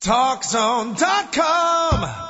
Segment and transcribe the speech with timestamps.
[0.00, 2.29] TalkZone.com.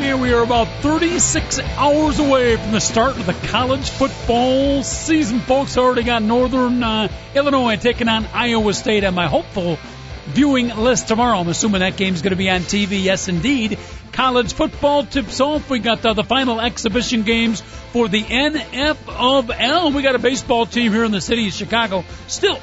[0.00, 5.40] And we are about 36 hours away from the start of the college football season,
[5.40, 5.76] folks.
[5.76, 9.76] Already got Northern uh, Illinois taking on Iowa State on my hopeful
[10.26, 11.38] viewing list tomorrow.
[11.38, 13.02] I'm assuming that game's going to be on TV.
[13.02, 13.78] Yes, indeed.
[14.12, 15.68] College football tips off.
[15.68, 19.92] We got the final exhibition games for the NFL.
[19.92, 22.60] We got a baseball team here in the city of Chicago still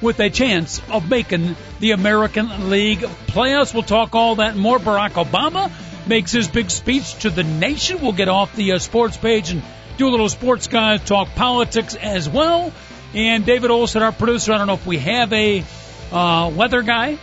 [0.00, 3.74] with a chance of making the American League playoffs.
[3.74, 4.78] We'll talk all that more.
[4.78, 5.72] Barack Obama
[6.06, 8.00] makes his big speech to the nation.
[8.00, 9.62] We'll get off the uh, sports page and
[9.96, 12.72] do a little sports guys talk politics as well.
[13.14, 15.64] And David Olson, our producer, I don't know if we have a
[16.12, 17.18] uh, weather guy.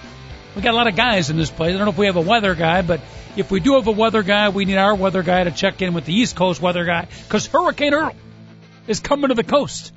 [0.55, 1.73] We got a lot of guys in this place.
[1.73, 3.01] I don't know if we have a weather guy, but
[3.35, 5.93] if we do have a weather guy, we need our weather guy to check in
[5.93, 8.15] with the East Coast weather guy because Hurricane Earl
[8.87, 9.93] is coming to the coast.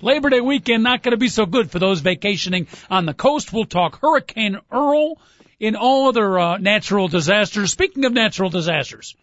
[0.00, 3.52] Labor Day weekend not going to be so good for those vacationing on the coast.
[3.52, 5.18] We'll talk Hurricane Earl
[5.58, 7.72] in all other uh, natural disasters.
[7.72, 9.16] Speaking of natural disasters,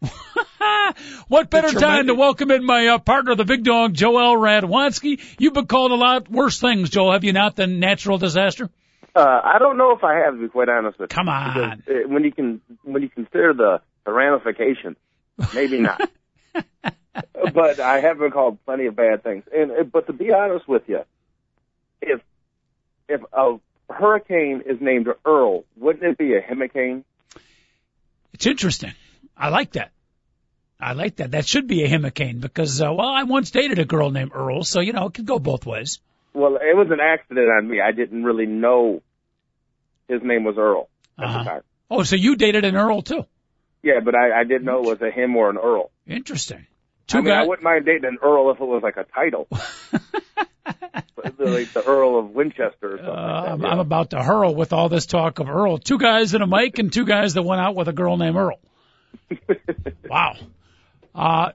[1.28, 5.20] what better time to welcome in my uh, partner, the big dog, Joel Radwanski?
[5.38, 8.70] You've been called a lot worse things, Joel, have you not, than natural disaster?
[9.14, 11.14] Uh, I don't know if I have to be quite honest with you.
[11.14, 11.78] Come on.
[11.78, 14.96] Because, uh, when you can, when you consider the, the ramifications,
[15.54, 16.10] maybe not.
[17.54, 19.44] but I have been called plenty of bad things.
[19.54, 21.00] And uh, but to be honest with you,
[22.02, 22.20] if
[23.08, 23.56] if a
[23.90, 27.04] hurricane is named Earl, wouldn't it be a hurricane?
[28.32, 28.92] It's interesting.
[29.36, 29.92] I like that.
[30.80, 31.30] I like that.
[31.32, 34.64] That should be a hurricane because, uh, well, I once dated a girl named Earl,
[34.64, 36.00] so, you know, it could go both ways.
[36.32, 37.80] Well, it was an accident on me.
[37.80, 39.02] I didn't really know
[40.08, 41.60] his name was Earl Uh-huh.
[41.90, 43.24] Oh, so you dated an Earl too?
[43.82, 45.90] Yeah, but I, I didn't know it was a him or an Earl.
[46.06, 46.66] Interesting.
[47.06, 49.46] Two I mean, I wouldn't mind dating an Earl if it was like a title.
[51.38, 53.72] like the Earl of Winchester or something Uh, like I'm, that.
[53.72, 55.78] I'm about to hurl with all this talk of Earl.
[55.78, 58.36] Two guys and a mic and two guys that went out with a girl named
[58.36, 58.58] Earl.
[60.08, 60.36] Wow.
[61.14, 61.52] Uh,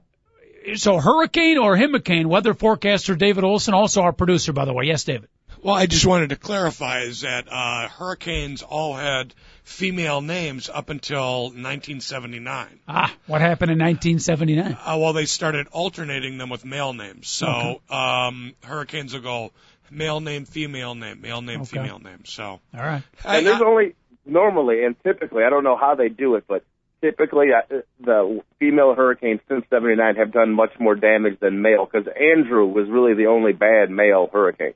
[0.74, 4.84] so hurricane or hurricane, weather forecaster David Olson, also our producer, by the way.
[4.84, 5.28] Yes, David.
[5.62, 10.88] Well, I just wanted to clarify is that uh, hurricanes all had female names up
[10.88, 12.66] until 1979.
[12.88, 14.72] Ah, what happened in 1979?
[14.72, 17.28] Uh, well, they started alternating them with male names.
[17.28, 19.52] So um, hurricanes will go
[19.90, 21.76] male name, female name, male name, Okay.
[21.76, 22.24] female name.
[22.24, 23.02] So All right.
[23.24, 23.94] I, and there's I- only
[24.24, 26.64] normally and typically, I don't know how they do it, but
[27.02, 32.06] typically uh, the female hurricanes since '79 have done much more damage than male because
[32.18, 34.74] Andrew was really the only bad male hurricane.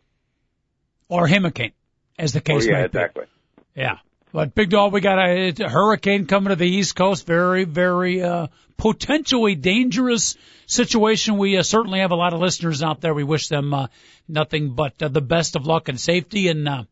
[1.08, 1.72] Or hurricane,
[2.18, 2.98] as the Oh case yeah, might be.
[2.98, 3.24] exactly.
[3.74, 3.98] Yeah.
[4.32, 7.24] But Big Dog, we got a, a hurricane coming to the East Coast.
[7.26, 11.38] Very, very, uh, potentially dangerous situation.
[11.38, 13.14] We uh, certainly have a lot of listeners out there.
[13.14, 13.86] We wish them, uh,
[14.26, 16.84] nothing but uh, the best of luck and safety and, uh,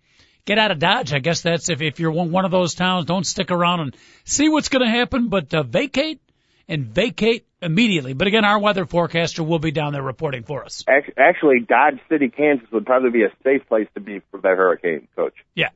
[0.45, 1.13] get out of Dodge.
[1.13, 3.97] I guess that's if, if you're one, one of those towns, don't stick around and
[4.25, 6.21] see what's going to happen, but, uh, vacate
[6.69, 8.13] and vacate immediately.
[8.13, 10.85] But again, our weather forecaster will be down there reporting for us.
[10.89, 14.57] Act- Actually, Dodge City, Kansas would probably be a safe place to be for that
[14.57, 15.35] hurricane, Coach.
[15.55, 15.69] Yeah.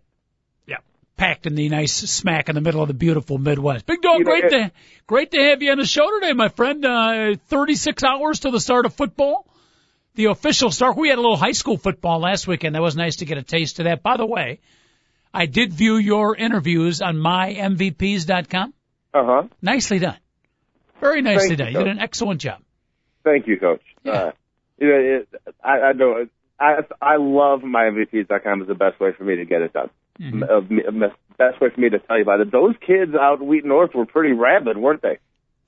[0.67, 0.79] Yeah.
[1.17, 3.87] Packed in the nice smack in the middle of the beautiful Midwest.
[3.87, 4.73] Big dog, You know, great it- to
[5.07, 6.85] great to have you on the show today, my friend.
[6.85, 9.47] Uh, 36 hours to the start of football.
[10.15, 10.97] The official start.
[10.97, 12.75] We had a little high school football last weekend.
[12.75, 14.03] That was nice to get a taste of that.
[14.03, 14.61] By the way,
[15.35, 18.73] I did view your interviews on mymvps.com.
[19.13, 19.43] Uh huh.
[19.61, 20.17] Nicely done.
[21.01, 21.73] Very nicely Thank done.
[21.73, 22.61] you, You did an excellent job.
[23.25, 23.83] Thank you, Coach.
[24.05, 24.13] Yeah.
[24.13, 24.33] Uh,
[24.79, 25.29] you know, it,
[25.63, 26.27] I, I know.
[26.59, 29.91] I I love mymvps.com is the best way for me to get it done.
[30.21, 30.43] Mm-hmm.
[30.43, 32.51] Uh, uh, best way for me to tell you about it.
[32.51, 35.19] Those kids out in Wheaton North were pretty rabid, weren't they?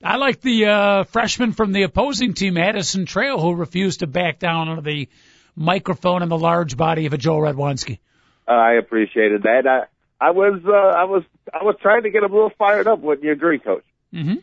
[0.03, 4.39] I like the uh, freshman from the opposing team, Addison Trail, who refused to back
[4.39, 5.09] down under the
[5.55, 7.99] microphone and the large body of a Joe Radwanski.
[8.47, 9.67] Uh, I appreciated that.
[9.67, 11.23] I I was uh, I was
[11.53, 12.99] I was trying to get a little fired up.
[12.99, 13.83] Wouldn't you agree, Coach?
[14.13, 14.35] Mm-hmm.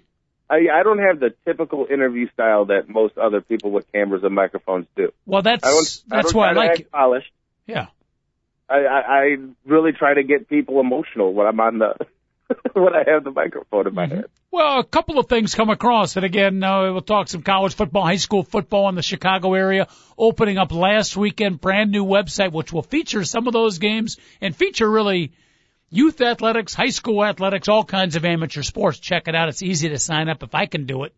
[0.49, 4.35] I I don't have the typical interview style that most other people with cameras and
[4.35, 5.13] microphones do.
[5.25, 5.73] Well, that's I
[6.09, 7.31] that's don't why I like act polished.
[7.67, 7.87] Yeah.
[8.69, 11.95] I, I I really try to get people emotional when I'm on the
[12.75, 14.15] when I have the microphone in my Mm-hmm.
[14.15, 14.27] hand.
[14.53, 18.05] Well, a couple of things come across, and again, uh, we'll talk some college football,
[18.05, 22.73] high school football in the Chicago area, opening up last weekend, brand new website, which
[22.73, 25.33] will feature some of those games and feature really
[25.91, 28.99] youth athletics, high school athletics, all kinds of amateur sports.
[28.99, 29.49] Check it out.
[29.49, 30.43] It's easy to sign up.
[30.43, 31.15] If I can do it,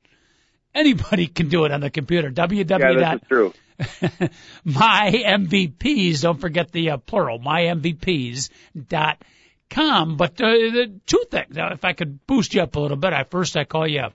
[0.75, 2.31] anybody can do it on the computer.
[2.31, 2.79] www.
[2.79, 3.53] Yeah, this is true.
[4.65, 6.23] my MVPs.
[6.23, 7.38] Don't forget the uh, plural.
[7.38, 8.50] My MVPs
[8.88, 9.23] dot
[9.70, 10.17] com.
[10.17, 11.55] But uh, the two things.
[11.56, 14.00] Now, if I could boost you up a little bit, I first I call you
[14.00, 14.12] a,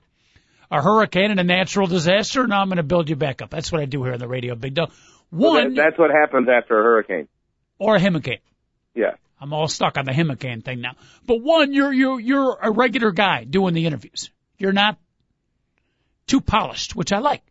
[0.70, 2.46] a hurricane and a natural disaster.
[2.46, 3.52] Now I'm going to build you back up.
[3.52, 4.92] That's what I do here on the radio, Big Dog.
[5.32, 7.28] Well, One that, that's what happens after a hurricane.
[7.80, 8.40] or a hurricane.
[8.94, 9.14] Yeah.
[9.44, 10.96] I'm all stuck on the hurricane thing now.
[11.28, 14.32] But one, you're you're you're a regular guy doing the interviews.
[14.58, 14.98] You're not
[16.28, 17.44] too polished, which I like.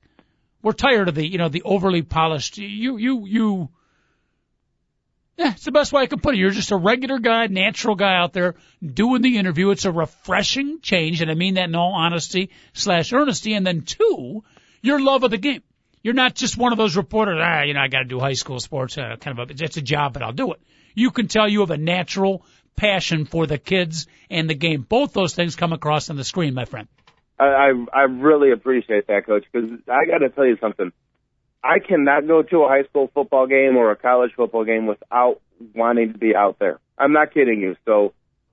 [0.63, 2.57] We're tired of the you know the overly polished.
[2.57, 3.69] You you you.
[5.37, 6.39] Yeah, it's the best way I can put it.
[6.39, 9.69] You're just a regular guy, natural guy out there doing the interview.
[9.69, 13.53] It's a refreshing change, and I mean that in all honesty slash earnesty.
[13.53, 14.45] And then two,
[14.81, 15.63] your love of the game.
[16.03, 17.39] You're not just one of those reporters.
[17.39, 18.97] Ah, you know, I got to do high school sports.
[18.97, 20.61] Uh, kind of a, it's a job, but I'll do it.
[20.95, 22.45] You can tell you have a natural
[22.77, 24.83] passion for the kids and the game.
[24.83, 26.89] Both those things come across on the screen, my friend.
[27.39, 30.93] I, I really appreciate that, Coach, because I got to tell you something.
[31.65, 35.41] I cannot go to a high school football game or a college football game without
[35.75, 36.79] wanting to be out there.
[36.99, 37.77] I'm not kidding you.
[37.85, 38.13] So,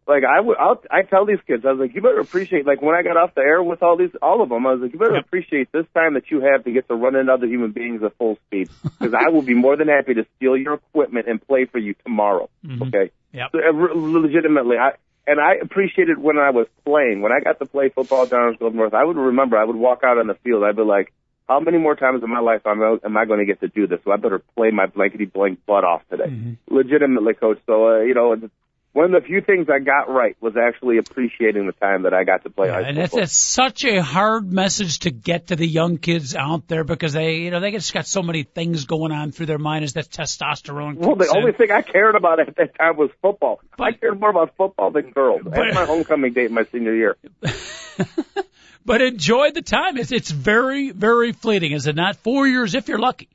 [0.10, 2.82] like, I would, I'll, I tell these kids, I was like, you better appreciate, like,
[2.82, 4.92] when I got off the air with all these, all of them, I was like,
[4.94, 5.26] you better Yep.
[5.26, 8.18] appreciate this time that you have to get to run into other human beings at
[8.18, 11.66] full speed, because I will be more than happy to steal your equipment and play
[11.66, 12.50] for you tomorrow.
[12.82, 13.12] Okay.
[13.34, 13.50] Yep.
[13.54, 14.92] So, uh, re- legitimately, I
[15.28, 17.22] and I appreciated when I was playing.
[17.22, 19.76] When I got to play football down in Gulf North, I would remember I would
[19.76, 20.64] walk out on the field.
[20.64, 21.14] I'd be like,
[21.48, 23.68] "How many more times in my life am I, am I going to get to
[23.68, 24.00] do this?
[24.04, 27.60] So I better play my blankety blank butt off today." Legitimately, coach.
[27.68, 28.50] So uh, you know, it's-
[28.92, 32.24] one of the few things I got right was actually appreciating the time that I
[32.24, 33.04] got to play high And school.
[33.04, 33.24] it's, football.
[33.24, 37.36] it's such a hard message to get to the young kids out there because they,
[37.38, 40.10] you know, they just got so many things going on through their mind as that
[40.10, 40.96] testosterone.
[40.96, 41.38] well, the in.
[41.38, 43.62] only thing I cared about at that time was football.
[43.80, 45.42] I cared more about football than girls.
[45.44, 47.16] But- That's my homecoming date my senior year.
[48.86, 49.98] but enjoy the time.
[49.98, 52.16] It's it's very very fleeting, is it not?
[52.18, 53.30] Four years if you're lucky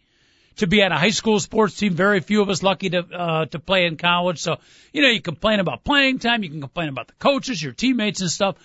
[0.56, 1.94] to be on a high school sports team.
[1.94, 4.38] Very few of us lucky to uh, to play in college.
[4.40, 4.58] So
[4.92, 8.20] you know you complain about playing time, you can complain about the coaches, your teammates,
[8.20, 8.56] and stuff.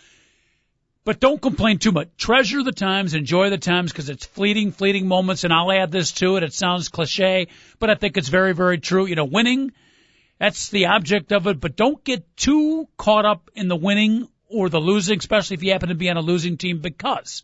[1.06, 2.10] But don't complain too much.
[2.18, 5.44] Treasure the times, enjoy the times because it's fleeting, fleeting moments.
[5.44, 6.44] And I'll add this to it.
[6.44, 7.48] It sounds cliche,
[7.80, 9.06] but I think it's very, very true.
[9.08, 9.72] You know, winning,
[10.40, 14.70] that's the object of it, but don't get too caught up in the winning or
[14.70, 17.44] the losing, especially if you happen to be on a losing team because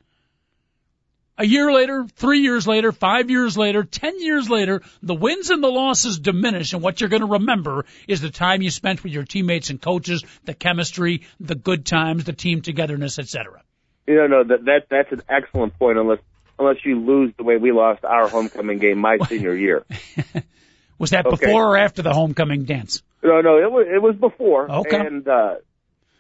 [1.38, 5.64] a year later, three years later, five years later, ten years later, the wins and
[5.64, 9.12] the losses diminish, and what you're going to remember is the time you spent with
[9.12, 13.62] your teammates and coaches, the chemistry, the good times, the team togetherness, etc.
[14.08, 15.98] You know, no, that that that's an excellent point.
[15.98, 16.20] Unless
[16.58, 19.86] unless you lose the way we lost our homecoming game my senior year.
[20.98, 21.36] Was that Okay.
[21.48, 23.04] before or after the homecoming dance?
[23.22, 24.72] No, no, it was it was before.
[24.72, 24.96] Okay.
[24.98, 25.56] And uh,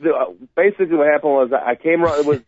[0.01, 2.03] the, uh, basically, what happened was I came.
[2.03, 2.41] around It was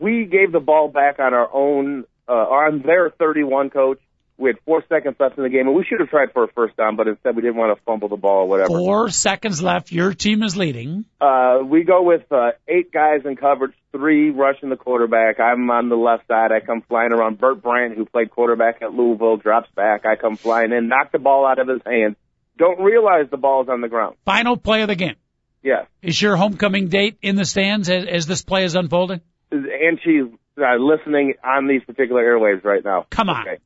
[0.00, 4.00] we gave the ball back on our own uh, on their 31 coach.
[4.36, 6.48] We had four seconds left in the game, and we should have tried for a
[6.48, 8.68] first down, but instead we didn't want to fumble the ball or whatever.
[8.68, 9.92] Four seconds left.
[9.92, 11.04] Your team is leading.
[11.20, 15.38] Uh, we go with uh, eight guys in coverage, three rushing the quarterback.
[15.38, 16.50] I'm on the left side.
[16.50, 17.38] I come flying around.
[17.38, 20.04] Burt Bryant, who played quarterback at Louisville, drops back.
[20.04, 22.16] I come flying in, knock the ball out of his hands.
[22.58, 24.16] Don't realize the ball's on the ground.
[24.24, 25.16] Final play of the game.
[25.62, 25.86] Yes.
[26.02, 29.20] Is your homecoming date in the stands as, as this play is unfolding?
[29.54, 30.24] And she's
[30.58, 33.06] uh, listening on these particular airwaves right now.
[33.10, 33.48] Come on.
[33.48, 33.58] Okay.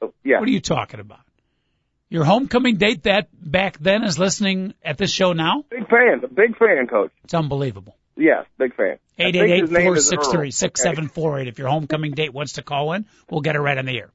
[0.00, 0.40] So, yeah.
[0.40, 1.20] What are you talking about?
[2.10, 5.64] Your homecoming date that back then is listening at this show now?
[5.68, 6.22] Big fan.
[6.34, 7.12] Big fan, coach.
[7.24, 7.96] It's unbelievable.
[8.16, 8.98] Yes, big fan.
[9.18, 11.38] I Eight think eight eight his name four is six Earl, three six seven four
[11.38, 11.48] eight.
[11.48, 14.10] If your homecoming date wants to call in, we'll get it right on the air.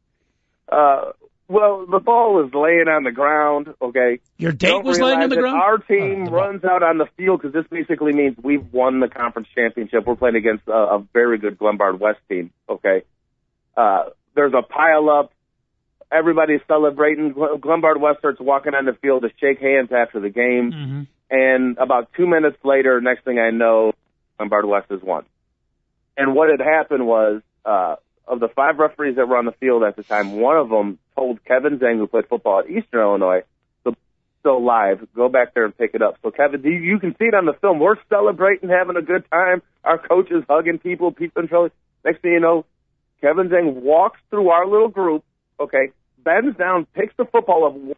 [0.70, 1.12] Uh,
[1.48, 3.74] well, the ball was laying on the ground.
[3.82, 4.20] Okay.
[4.38, 5.62] Your date Don't was laying on the ground.
[5.62, 6.40] Our team Oh, the ball.
[6.40, 10.06] runs out on the field because this basically means we've won the conference championship.
[10.06, 12.52] We're playing against a, a very good Glenbard West team.
[12.70, 13.04] Okay.
[13.76, 15.32] Uh, there's a pile up.
[16.12, 17.34] Everybody's celebrating.
[17.34, 20.72] Glenbard West starts walking on the field to shake hands after the game.
[20.72, 21.02] hmm
[21.36, 23.94] And about two minutes later, next thing I know,
[24.40, 25.26] Glenbard West has won.
[26.16, 27.96] And what had happened was, uh,
[28.28, 31.00] of the five referees that were on the field at the time, one of them
[31.16, 33.42] told Kevin Zeng, who played football at Eastern Illinois,
[33.84, 33.94] the
[34.40, 36.18] still live, go back there and pick it up.
[36.22, 37.80] So Kevin, you- can see it on the film.
[37.80, 39.62] We're celebrating, having a good time.
[39.84, 41.72] Our coach is hugging people, people controlling.
[42.06, 42.66] Next thing you know,
[43.22, 45.24] Kevin Zeng walks through our little group,
[45.60, 45.90] okay,
[46.24, 47.98] bends down, picks the football of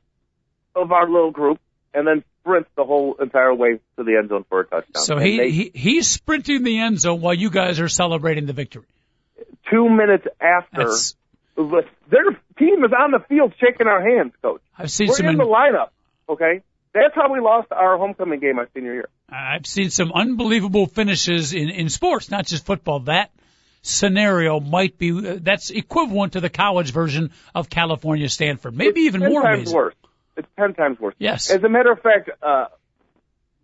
[0.75, 1.57] of our little group,
[1.93, 5.03] and then sprints the whole entire way to the end zone for a touchdown.
[5.03, 8.53] So he, they- he he's sprinting the end zone while you guys are celebrating the
[8.53, 8.84] victory.
[9.72, 11.15] two minutes after That's,
[11.55, 12.25] their
[12.57, 14.62] team is on the field shaking our hands, coach.
[14.77, 15.27] I've seen We're some.
[15.27, 15.89] in the lineup.
[16.27, 16.62] Okay,
[16.93, 19.09] that's how we lost our homecoming game my senior year.
[19.29, 23.00] I've seen some unbelievable finishes in, in sports, not just football.
[23.01, 23.31] That
[23.81, 29.07] scenario might be uh, that's equivalent to the college version of California Stanford, maybe It's
[29.15, 29.75] even ten more times amazing.
[29.75, 29.95] worse.
[30.38, 31.15] It's ten times worse.
[31.19, 31.50] Yes.
[31.51, 32.65] As a matter of fact, uh,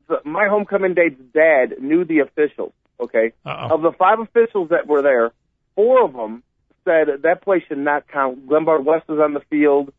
[0.07, 2.73] the, my homecoming date's dad knew the officials.
[2.99, 3.73] Okay, Uh-oh.
[3.75, 5.31] of the five officials that were there,
[5.75, 6.43] four of them
[6.85, 8.47] said that play should not count.
[8.47, 9.93] Glenbard West was on the field,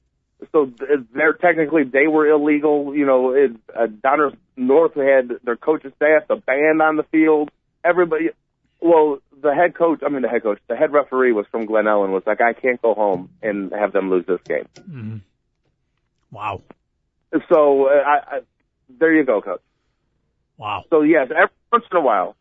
[0.51, 0.71] so
[1.15, 2.95] they're technically they were illegal.
[2.95, 7.51] You know, it, uh, Downers North had their coaching staff, the band on the field,
[7.85, 8.31] everybody.
[8.81, 11.85] Well, the head coach, I mean the head coach, the head referee was from Glen
[11.85, 12.11] Ellyn.
[12.11, 14.67] Was like, I can't go home and have them lose this game.
[14.81, 15.21] Mhm.
[16.31, 16.63] Wow.
[17.49, 18.41] So uh, I, I,
[18.99, 19.61] there you go, coach.
[20.59, 20.85] Wow.
[20.91, 22.37] So yes, every once in a while,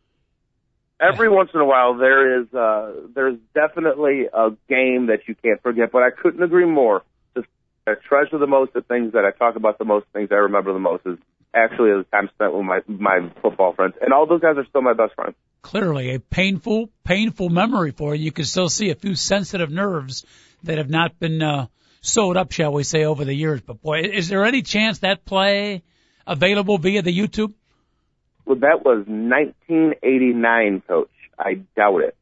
[1.02, 5.60] every once in a while there is uh, there's definitely a game that you can't
[5.62, 5.90] forget.
[5.92, 7.02] But I couldn't agree more.
[7.34, 7.44] The
[7.86, 10.72] I treasure the most, the things that I talk about the most, things I remember
[10.72, 11.18] the most is
[11.54, 14.82] actually the time spent with my my football friends, and all those guys are still
[14.82, 15.34] my best friends.
[15.62, 18.24] Clearly a painful, painful memory for you.
[18.24, 20.24] You can still see a few sensitive nerves
[20.64, 21.66] that have not been uh,
[22.00, 23.60] sewed up, shall we say, over the years.
[23.60, 25.82] But boy, is there any chance that play
[26.26, 27.54] available via the YouTube?
[28.52, 31.08] Well, that was 1989, coach.
[31.38, 32.14] I doubt it.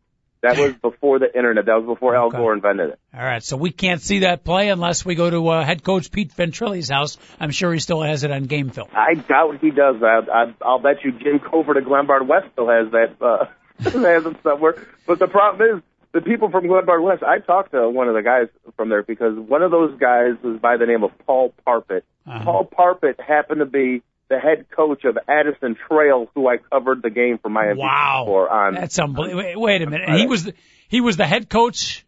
[0.42, 1.66] That was before the internet.
[1.66, 3.00] That was before Al Gore invented it.
[3.12, 6.12] All right, so we can't see that play unless we go to uh, head coach
[6.12, 7.18] Pete Ventrelli's house.
[7.40, 8.86] I'm sure he still has it on game film.
[8.94, 10.28] I doubt he does that.
[10.32, 13.46] I, I'll bet you Jim Covert of Glenbard West still has that, uh,
[13.80, 14.76] has it somewhere.
[15.08, 15.82] But the problem is,
[16.12, 18.46] the people from Glenbard West, I talked to one of the guys
[18.76, 22.04] from there because one of those guys was by the name of Paul Parpet.
[22.24, 22.44] Uh-huh.
[22.44, 27.10] Paul Parpet happened to be the head coach of Addison Trail, who I covered the
[27.10, 28.74] game for my MVP Wow, for on.
[28.74, 29.42] that's unbelievable.
[29.42, 30.54] Wait, wait a minute, and he was the,
[30.88, 32.06] he was the head coach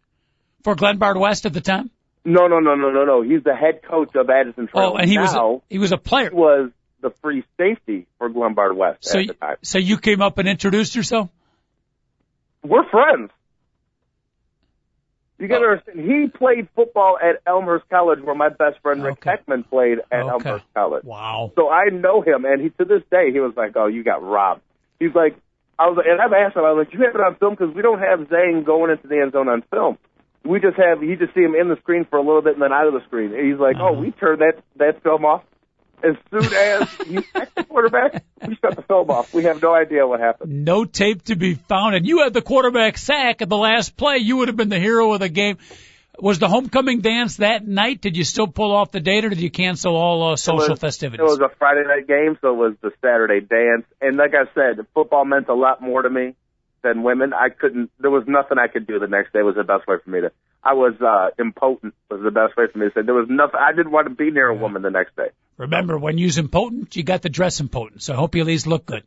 [0.63, 1.91] for Glenbard West at the time.
[2.25, 3.21] no, no, no, no, no, no.
[3.21, 4.93] He's the head coach of Addison Trail.
[4.93, 6.29] Oh, and he was now, a, he was a player.
[6.29, 9.57] he was the free safety for Glenbard West So at the time.
[9.61, 11.29] so you came up and introduced yourself.
[12.63, 13.29] We're friends.
[15.43, 19.17] You got to understand, he played football at Elmhurst College, where my best friend Rick
[19.27, 19.35] Okay.
[19.35, 20.29] Heckman played at Okay.
[20.29, 21.03] Elmhurst College.
[21.03, 21.51] Wow.
[21.55, 24.23] So I know him, and he to this day he was like, "Oh, you got
[24.23, 24.61] robbed."
[25.01, 25.35] He's like,
[25.77, 27.75] "I was," and I've asked him, "I was like, you have it on film because
[27.75, 29.97] we don't have Zane going into the end zone on film.
[30.45, 32.61] We just have you just see him in the screen for a little bit and
[32.61, 33.99] then out of the screen." And he's like, "Oh, Uh-huh.
[33.99, 35.43] we turned that that film off."
[36.03, 39.33] As soon as he sacked the quarterback, we shut the film off.
[39.33, 40.65] We have no idea what happened.
[40.65, 44.17] No tape to be found, and you had the quarterback sack at the last play.
[44.17, 45.59] You would have been the hero of the game.
[46.19, 48.01] Was the homecoming dance that night?
[48.01, 50.69] Did you still pull off the date, or did you cancel all uh, social it
[50.71, 51.21] was, festivities?
[51.21, 53.85] It was a Friday night game, so it was the Saturday dance.
[54.01, 56.35] And like I said, football meant a lot more to me
[56.83, 57.33] than women.
[57.33, 57.91] I couldn't.
[57.97, 59.41] There was nothing I could do the next day.
[59.41, 60.31] Was the best way for me to.
[60.61, 61.95] I was uh impotent.
[62.11, 63.01] Was the best way for me to say.
[63.01, 63.59] There was nothing.
[63.59, 65.29] I didn't want to be near a woman the next day.
[65.57, 68.01] Remember, when using potent, you got the dress impotent.
[68.01, 69.03] So I hope you at least look good.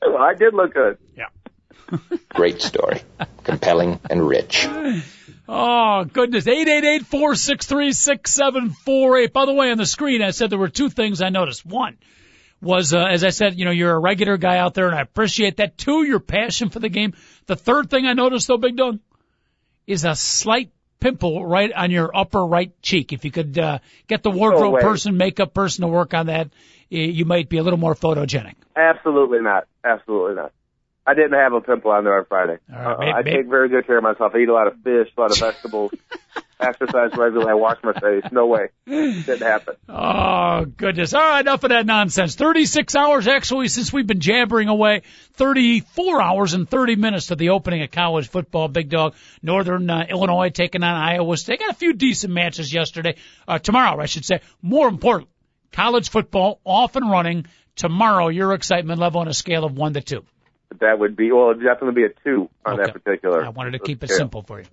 [0.00, 0.98] Well, I did look good.
[1.16, 1.26] Yeah.
[2.34, 3.02] Great story.
[3.44, 4.66] Compelling and rich.
[5.48, 6.46] Oh, goodness.
[6.46, 9.32] 888-463-6748.
[9.32, 11.66] By the way, on the screen, I said there were two things I noticed.
[11.66, 11.98] One
[12.62, 15.00] was, uh, as I said, you know, you're a regular guy out there, and I
[15.00, 15.76] appreciate that.
[15.76, 17.14] Two, your passion for the game.
[17.46, 19.00] The third thing I noticed, though, Big Dog,
[19.86, 23.12] is a slight pimple right on your upper right cheek.
[23.12, 24.82] If you could uh, get the wardrobe way.
[24.82, 26.50] person, makeup person to work on that,
[26.88, 28.54] you might be a little more photogenic.
[28.76, 29.66] Absolutely not.
[29.84, 30.52] Absolutely not.
[31.06, 32.58] I didn't have a pimple on there on Friday.
[32.68, 34.32] Right, Uh, may- I may- take very good care of myself.
[34.34, 35.92] I eat a lot of fish, a lot of vegetables,
[36.62, 37.50] exercise regularly.
[37.50, 38.24] I wash my face.
[38.32, 38.68] No way.
[38.86, 39.74] Didn't happen.
[39.88, 41.14] Oh, goodness.
[41.14, 42.34] All right, enough of that nonsense.
[42.34, 45.02] 36 hours actually since we've been jabbering away.
[45.34, 48.68] 34 hours and 30 minutes to the opening of college football.
[48.68, 49.14] Big dog.
[49.42, 51.60] Northern uh, Illinois taking on Iowa State.
[51.60, 53.16] Got a few decent matches yesterday.
[53.48, 54.40] Uh, tomorrow, I should say.
[54.62, 55.28] More important,
[55.72, 57.46] college football off and running.
[57.76, 60.24] Tomorrow, your excitement level on a scale of 1 to 2.
[60.80, 62.84] That would be well, it'd definitely be a two on Okay.
[62.84, 63.44] that particular.
[63.44, 64.18] I wanted to keep it scale.
[64.18, 64.66] simple for you.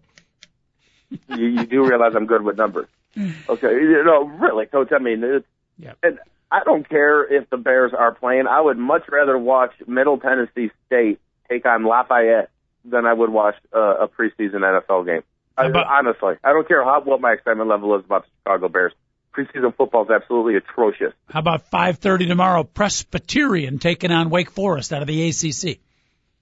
[1.10, 2.88] You, you do realize I'm good with numbers.
[3.50, 4.90] Okay, you know, really, coach.
[4.92, 5.46] I mean, it's,
[5.80, 5.94] Yeah.
[6.04, 6.20] and
[6.52, 8.46] I don't care if the Bears are playing.
[8.48, 12.50] I would much rather watch Middle Tennessee State take on Lafayette
[12.86, 15.24] than I would watch uh, a preseason NFL game.
[15.58, 18.68] I, about- honestly, I don't care how what my excitement level is about the Chicago
[18.70, 18.94] Bears.
[19.36, 21.14] Preseason football is absolutely atrocious.
[21.30, 22.64] How about 5.30 tomorrow?
[22.64, 25.80] Presbyterian taking on Wake Forest out of the ACC.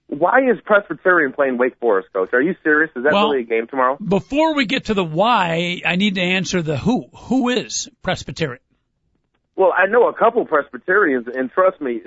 [0.08, 2.32] Why is Presbyterian playing Wake Forest, coach?
[2.32, 2.90] Are you serious?
[2.94, 3.96] Is that Well- really a game tomorrow?
[3.96, 7.06] Before we get to the why, I need to answer the who.
[7.28, 8.60] Who is Presbyterian?
[9.56, 12.02] Well, I know a couple Presbyterians, and trust me,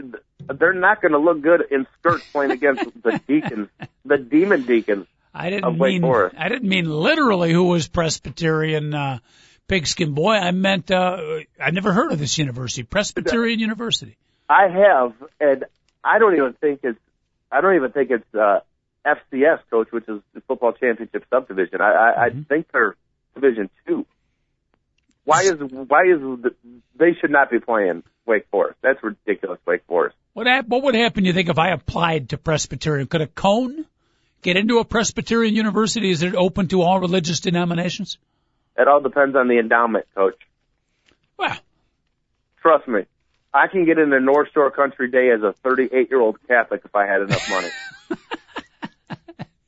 [0.47, 3.69] they're not going to look good in skirts playing against the deacons,
[4.05, 5.07] the demon deacons.
[5.33, 6.35] I didn't mean Forest.
[6.37, 9.19] I didn't mean literally who was Presbyterian uh,
[9.67, 10.33] pigskin boy.
[10.33, 11.17] I meant uh,
[11.59, 14.17] I never heard of this university, Presbyterian University.
[14.47, 15.65] I have, and
[16.03, 16.99] I don't even think it's,
[17.51, 18.59] I don't even think it's uh,
[19.05, 21.81] FCS, coach, which is the football championship subdivision.
[21.81, 22.41] I, I, Mhm.
[22.41, 22.95] I think they're
[23.33, 24.05] Division Two.
[25.23, 26.53] Why is why is the,
[26.95, 28.79] they should not be playing Wake Forest?
[28.81, 30.15] That's ridiculous, Wake Forest.
[30.33, 31.25] What what would happen?
[31.25, 33.85] You think if I applied to Presbyterian, could a cone
[34.41, 36.09] get into a Presbyterian university?
[36.09, 38.17] Is it open to all religious denominations?
[38.77, 40.39] It all depends on the endowment, coach.
[41.37, 41.57] Well,
[42.61, 43.05] Trust me.
[43.53, 46.95] I can get into North Shore Country Day as a 38 year old Catholic if
[46.95, 47.69] I had enough money.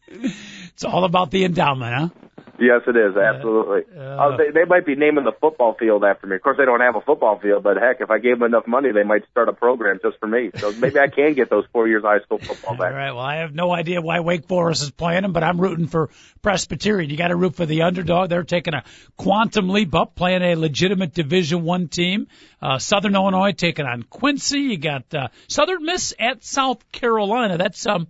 [0.73, 2.29] it's all about the endowment, huh?
[2.62, 3.82] Yes, it is absolutely.
[3.96, 6.36] Uh, oh, they, they might be naming the football field after me.
[6.36, 8.68] Of course, they don't have a football field, but heck, if I gave them enough
[8.68, 10.51] money, they might start a program just for me.
[10.58, 12.94] So maybe I can get those four years of high school football back.
[12.94, 13.12] right.
[13.12, 16.10] Well, I have no idea why Wake Forest is playing them, but I'm rooting for
[16.41, 17.10] Presbyterian.
[17.10, 18.30] You got to root for the underdog.
[18.30, 18.84] They're taking a
[19.18, 22.27] quantum leap up, playing a legitimate Division One team.
[22.62, 24.60] Uh, Southern Illinois taking on Quincy.
[24.60, 27.58] You got uh, Southern Miss at South Carolina.
[27.58, 28.08] That's um.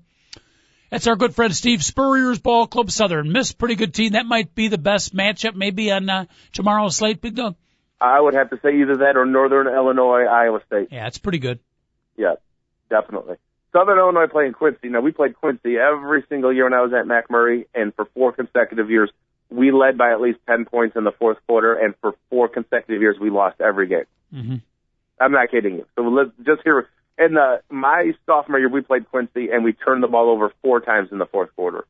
[0.92, 3.54] That's our good friend Steve Spurrier's ball club, Southern Miss.
[3.54, 4.12] Pretty good team.
[4.12, 7.22] That might be the best matchup, maybe on uh, tomorrow's slate.
[7.22, 7.56] Big dog.
[8.02, 10.90] I would have to say either that or Northern Illinois, Iowa State.
[10.92, 11.60] Yeah, it's pretty good.
[12.18, 12.34] Yeah,
[12.90, 13.38] definitely.
[13.72, 14.90] Southern Illinois playing Quincy.
[14.90, 18.34] Now we played Quincy every single year when I was at MacMurray, and for four
[18.34, 19.10] consecutive years
[19.50, 23.02] we led by at least ten points in the fourth quarter, and for four consecutive
[23.02, 24.06] years we lost every game.
[24.34, 24.56] hmm
[25.20, 25.86] I'm not kidding you.
[25.96, 26.90] So let's just hear.
[27.22, 30.82] In the, my sophomore year, we played Quincy, and we turned the ball over four
[30.82, 31.86] times in the fourth quarter.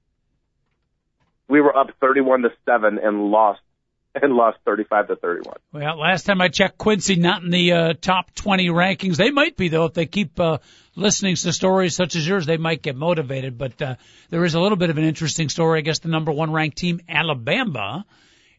[1.47, 3.61] We were up 31 to seven and lost,
[4.13, 5.55] and lost 35 to 31.
[5.71, 9.15] Well, last time I checked, Quincy not in the uh, top 20 rankings.
[9.15, 10.57] They might be though if they keep uh,
[10.97, 12.45] listening to stories such as yours.
[12.45, 13.57] They might get motivated.
[13.57, 13.95] But uh,
[14.29, 15.79] there is a little bit of an interesting story.
[15.79, 18.05] I guess the number one ranked team, Alabama,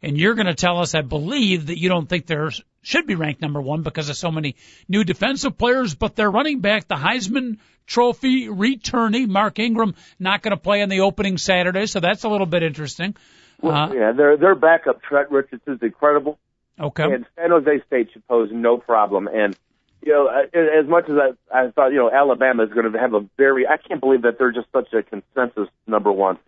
[0.00, 2.36] and you're going to tell us, I believe, that you don't think they
[2.82, 4.56] should be ranked number one because of so many
[4.88, 5.94] new defensive players.
[5.94, 10.88] But their running back, the Heisman Trophy returnee, Mark Ingram, not going to play on
[10.88, 13.16] the opening Saturday, so that's a little bit interesting.
[13.62, 16.38] Uh, yeah, their their backup Trent Richardson is incredible.
[16.80, 17.04] okay.
[17.04, 19.28] and San Jose State should pose no problem.
[19.28, 19.56] And
[20.02, 23.14] you know, as much as I, I thought, you know, Alabama is going to have
[23.14, 26.38] a very, I can't believe that they're just such a consensus number one.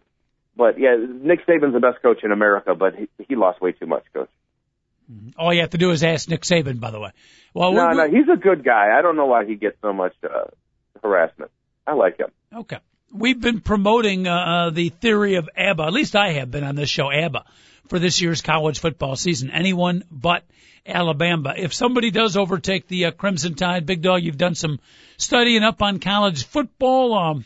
[0.57, 3.87] But yeah, Nick Saban's the best coach in America, but he, he lost way too
[3.87, 4.29] much, coach.
[5.37, 7.11] All you have to do is ask Nick Saban, by the way.
[7.53, 8.97] Well, No, no, he's a good guy.
[8.97, 10.45] I don't know why he gets so much uh,
[11.03, 11.51] harassment.
[11.87, 12.31] I like him.
[12.53, 12.79] Okay.
[13.12, 15.83] We've been promoting uh, uh, the theory of ABBA.
[15.85, 17.45] At least I have been on this show, ABBA,
[17.88, 19.51] for this year's college football season.
[19.51, 20.45] Anyone but
[20.87, 21.55] Alabama.
[21.57, 24.81] If somebody does overtake the uh, Crimson Tide, Big Dog, you've done some
[25.17, 27.14] studying up on college football.
[27.14, 27.45] Um,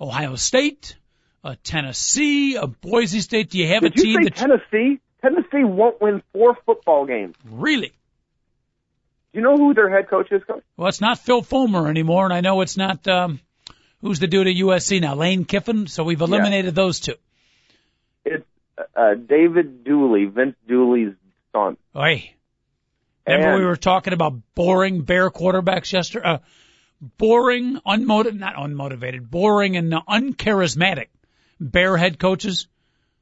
[0.00, 0.96] Ohio State,
[1.44, 3.50] uh, Tennessee, uh, Boise State.
[3.50, 5.00] Do you have Did a team that Tennessee?
[5.22, 7.36] Tennessee won't win four football games.
[7.48, 7.92] really?
[9.32, 10.62] Do you know who their head coach is, coach?
[10.76, 13.08] Well, it's not Phil Fulmer anymore, and I know it's not.
[13.08, 13.40] Um,
[14.02, 15.14] who's the dude at USC now?
[15.14, 15.86] Lane Kiffin.
[15.86, 17.14] So we've eliminated those two.
[18.26, 18.44] It's
[18.94, 21.14] uh, David Dooley, Vince Dooley's
[21.52, 21.78] son.
[21.96, 22.34] Oi.
[23.26, 26.26] Remember And- we were talking about boring bear quarterbacks yesterday?
[26.26, 26.38] Uh,
[27.16, 31.06] boring, unmotivated, not unmotivated, boring and uncharismatic
[31.58, 32.66] bear head coaches.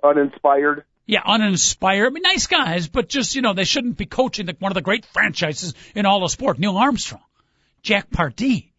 [0.03, 0.85] Uninspired.
[1.07, 2.07] Yeah, uninspired.
[2.07, 4.75] I mean, nice guys, but just, you know, they shouldn't be coaching the, one of
[4.75, 6.59] the great franchises in all of sport.
[6.59, 7.23] Neill Armstrong,
[7.83, 8.73] Jack Pardee,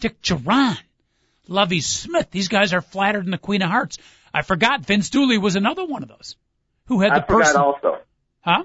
[0.00, 0.76] Dick Jauron,
[1.48, 2.30] Lovie Smith.
[2.30, 3.98] These guys are flattered in the Queen of Hearts.
[4.34, 6.36] I forgot Vince Dooley was another one of those
[6.86, 7.60] who had the I forgot person.
[7.60, 7.98] also.
[8.40, 8.64] Huh?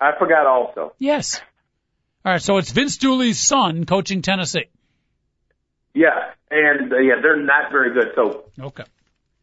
[0.00, 0.94] I forgot also.
[0.98, 1.40] Yes.
[2.24, 4.66] All right, so it's Vince Dooley's son coaching Tennessee.
[5.94, 8.12] Yeah, and uh, yeah, they're not very good.
[8.14, 8.84] So Okay.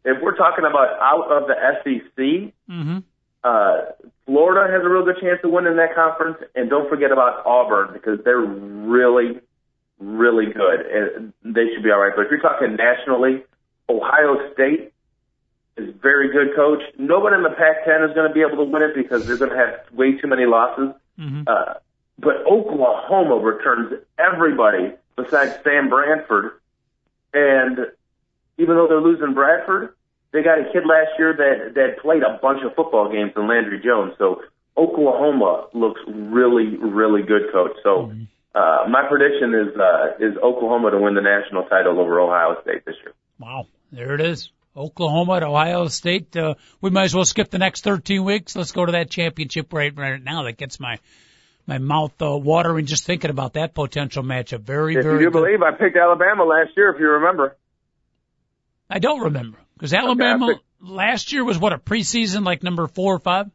[0.06, 2.98] If we're talking about out of the SEC, Mm-hmm.
[3.44, 3.76] uh,
[4.24, 7.92] Florida has a real good chance of winning that conference, and don't forget about Auburn
[7.92, 9.38] because they're really,
[10.00, 12.12] really good, and they should be all right.
[12.16, 13.44] But if you're talking nationally,
[13.88, 14.92] Ohio State
[15.76, 16.82] is very good coach.
[16.98, 19.50] Nobody in the Pac-10 is going to be able to win it because they're going
[19.52, 20.90] to have way too many losses.
[21.18, 21.42] Mm-hmm.
[21.46, 21.74] Uh,
[22.18, 26.52] but Oklahoma returns everybody besides Sam Bradford.
[27.34, 27.78] And
[28.58, 29.94] even though they're losing Bradford,
[30.36, 33.48] they got a kid last year that, that played a bunch of football games in
[33.48, 34.12] Landry Jones.
[34.18, 34.42] So
[34.76, 37.72] Oklahoma looks really, really good, coach.
[37.82, 38.12] So,
[38.54, 42.84] uh, my prediction is, uh, is Oklahoma to win the national title over Ohio State
[42.84, 43.14] this year.
[43.38, 43.66] Wow.
[43.90, 44.50] There it is.
[44.76, 46.36] Oklahoma at Ohio State.
[46.36, 48.54] Uh, we might as well skip the next 13 weeks.
[48.54, 50.42] Let's go to that championship right, right now.
[50.42, 50.98] That gets my
[51.68, 54.60] my mouth uh, watering just thinking about that potential matchup.
[54.60, 55.40] Very, If very you do good.
[55.40, 57.56] believe, I picked Alabama last year, if you remember.
[58.88, 63.14] I don't remember because Alabama picked- last year was what a preseason like number four
[63.14, 63.46] or five.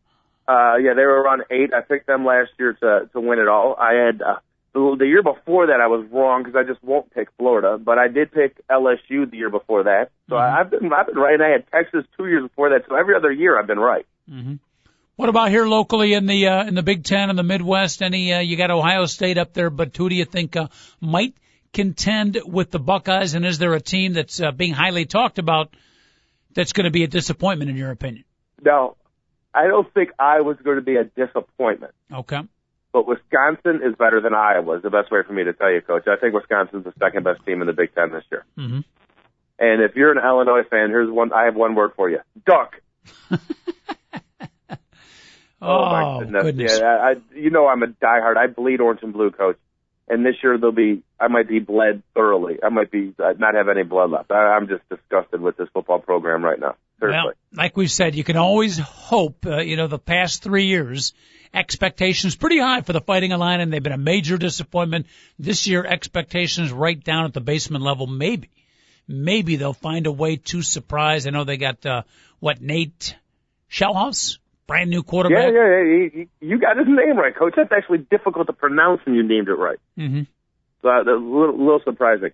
[0.48, 1.74] Uh, yeah, they were around eight.
[1.74, 3.76] I picked them last year to to win it all.
[3.80, 4.36] I had uh,
[4.74, 7.98] the, the year before that I was wrong because I just won't pick Florida, but
[7.98, 10.10] I did pick LSU the year before that.
[10.30, 10.40] So Mhm.
[10.42, 11.34] I, I've been I've been right.
[11.36, 12.84] And I had Texas two years before that.
[12.90, 14.06] So every other year I've been right.
[14.28, 14.56] hmm
[15.16, 18.02] What about here locally in the uh, in the Big Ten and the Midwest?
[18.02, 20.68] Any uh, you got Ohio State up there, but who do you think uh,
[21.00, 21.36] might
[21.72, 23.36] contend with the Buckeyes?
[23.36, 25.74] And is there a team that's uh, being highly talked about
[26.54, 28.24] that's going to be a disappointment in your opinion?
[28.64, 28.96] Now,
[29.54, 31.94] I don't think Iowa's going to be a disappointment.
[32.12, 32.42] Okay.
[32.94, 34.78] But Wisconsin is better than Iowa.
[34.78, 36.08] Is the best way for me to tell you, Coach.
[36.08, 38.46] I think Wisconsin's the second best team in the Big Ten this year.
[38.56, 38.80] hmm
[39.60, 41.32] And if you're an Illinois fan, here's one.
[41.32, 42.76] I have one word for you: duck.
[45.62, 46.44] Oh, my goodness!
[46.44, 46.80] goodness.
[46.80, 48.36] Yeah, I, you know I'm a diehard.
[48.36, 49.58] I bleed orange and blue, Coach.
[50.12, 52.60] And this year they'll be, I might be bled thoroughly.
[52.62, 54.30] I might be uh, not have any blood left.
[54.30, 56.76] I, I'm just disgusted with this football program right now.
[57.00, 57.28] Seriously.
[57.28, 59.46] Well, like we've said, you can always hope.
[59.46, 61.14] Uh, you know, the past three years,
[61.54, 65.06] expectations pretty high for the Fighting Illini, and they've been a major disappointment.
[65.40, 68.06] This year, expectations right down at the basement level.
[68.06, 68.50] Maybe,
[69.08, 71.26] maybe they'll find a way to surprise.
[71.26, 72.04] I know they got uh,
[72.42, 73.16] what Nate
[73.72, 74.40] Scheelhaase,
[74.72, 75.54] brand new yeah, quarterback.
[75.54, 76.10] yeah, yeah.
[76.14, 77.54] He, he, you got his name right, Coach.
[77.56, 79.80] That's actually difficult to pronounce, and you named it right.
[79.98, 80.24] Mm-hmm.
[80.82, 82.32] So uh, that's a little, little surprising.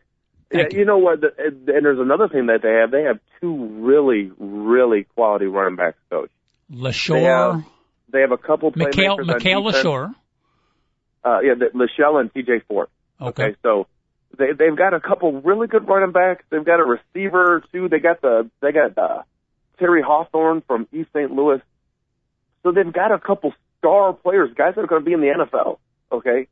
[0.52, 1.22] Thank yeah, you know what?
[1.22, 2.92] The, and there's another thing that they have.
[2.92, 6.32] They have two really, really quality running backs, Coach.
[6.72, 7.66] LeShoure, have
[8.12, 9.64] They have a couple Mikhail, Mikhail.
[9.64, 10.16] LeShoure.
[11.24, 12.90] Uh, yeah, the, Lachelle and TJ Fort.
[13.20, 13.56] Okay.
[13.64, 13.88] so
[14.38, 16.46] they they've got a couple really good running backs.
[16.50, 17.90] They've got a receiver too.
[17.90, 19.24] They got the they got uh,
[19.80, 21.32] Terry Hawthorne from East St.
[21.32, 21.62] Louis.
[22.64, 25.28] So they've got a couple star players, guys that are going to be in the
[25.28, 25.78] NFL.
[26.12, 26.48] Okay.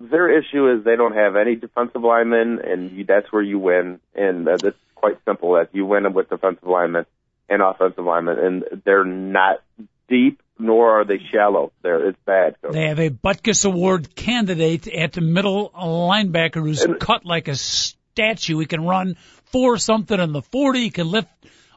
[0.00, 4.00] Their issue is they don't have any defensive linemen, and you, that's where you win.
[4.14, 5.54] And uh, that's quite simple.
[5.54, 7.06] That you win with defensive linemen
[7.48, 9.62] and offensive linemen, and they're not
[10.08, 11.72] deep nor are they shallow.
[11.82, 12.56] There, it's bad.
[12.62, 12.72] Coach.
[12.72, 17.56] They have a Butkus Award candidate at the middle linebacker who's And- cut like a
[17.56, 18.58] statue.
[18.58, 20.80] He can run four something in the 40.
[20.80, 21.28] He can lift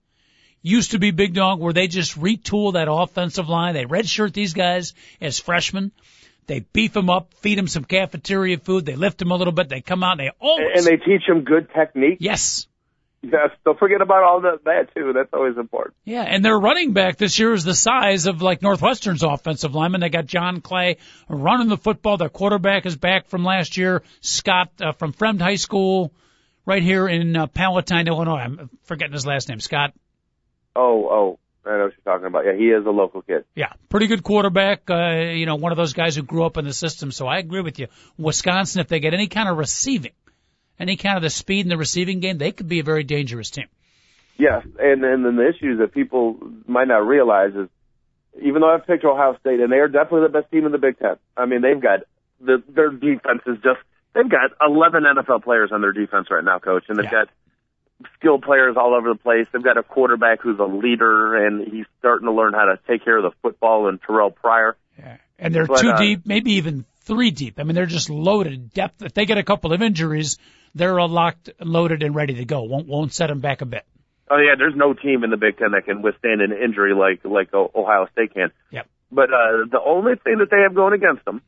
[0.61, 3.73] used to be big dog where they just retool that offensive line.
[3.73, 5.91] They redshirt these guys as freshmen.
[6.47, 8.85] They beef them up, feed them some cafeteria food.
[8.85, 9.69] They lift them a little bit.
[9.69, 12.17] They come out and they always, And they teach them good technique.
[12.19, 12.67] yes.
[13.23, 13.51] Yes.
[13.63, 15.13] Don't forget about all that, that too.
[15.13, 15.95] That's always important.
[16.05, 20.01] Yeah, and their running back this year is the size of like Northwestern's offensive lineman.
[20.01, 20.97] They got John Clay
[21.29, 22.17] running the football.
[22.17, 24.01] Their quarterback is back from last year.
[24.21, 26.11] Scott uh, from Fremd High School,
[26.65, 28.39] right here in uh, Palatine, Illinois.
[28.39, 29.59] I'm forgetting his last name.
[29.59, 29.93] Scott.
[30.75, 31.39] Oh, oh.
[31.63, 32.43] I know what you're talking about.
[32.45, 33.45] Yeah, he is a local kid.
[33.55, 34.89] Yeah, pretty good quarterback.
[34.89, 37.11] Uh, you know, one of those guys who grew up in the system.
[37.11, 37.87] So I agree with you.
[38.17, 40.13] Wisconsin, if they get any kind of receiving,
[40.79, 43.51] any kind of the speed in the receiving game, they could be a very dangerous
[43.51, 43.67] team.
[44.39, 47.69] Yes, and and then the issues that people might not realize is,
[48.41, 50.79] even though I've picked Ohio State, and they are definitely the best team in the
[50.79, 51.17] Big Ten.
[51.37, 51.99] I mean, they've got
[52.39, 53.77] the their defense is just
[54.15, 57.25] they've got 11 NFL players on their defense right now, coach, and they've Yeah.
[57.25, 57.29] got
[58.17, 59.47] skilled players all over the place.
[59.51, 63.03] They've got a quarterback who's a leader, and he's starting to learn how to take
[63.03, 63.87] care of the football.
[63.87, 64.77] And Terrelle Pryor.
[64.97, 65.17] Yeah.
[65.39, 67.59] And they're But, two uh, deep, maybe even three deep.
[67.59, 69.01] I mean, they're just loaded depth.
[69.01, 70.37] If they get a couple of injuries,
[70.75, 72.63] they're locked, loaded, and ready to go.
[72.63, 73.85] Won't won't set them back a bit.
[74.29, 77.25] Oh yeah, there's no team in the Big Ten that can withstand an injury like
[77.25, 78.51] like Ohio State can.
[78.71, 78.87] Yep.
[79.11, 81.41] But uh, the only thing that they have going against them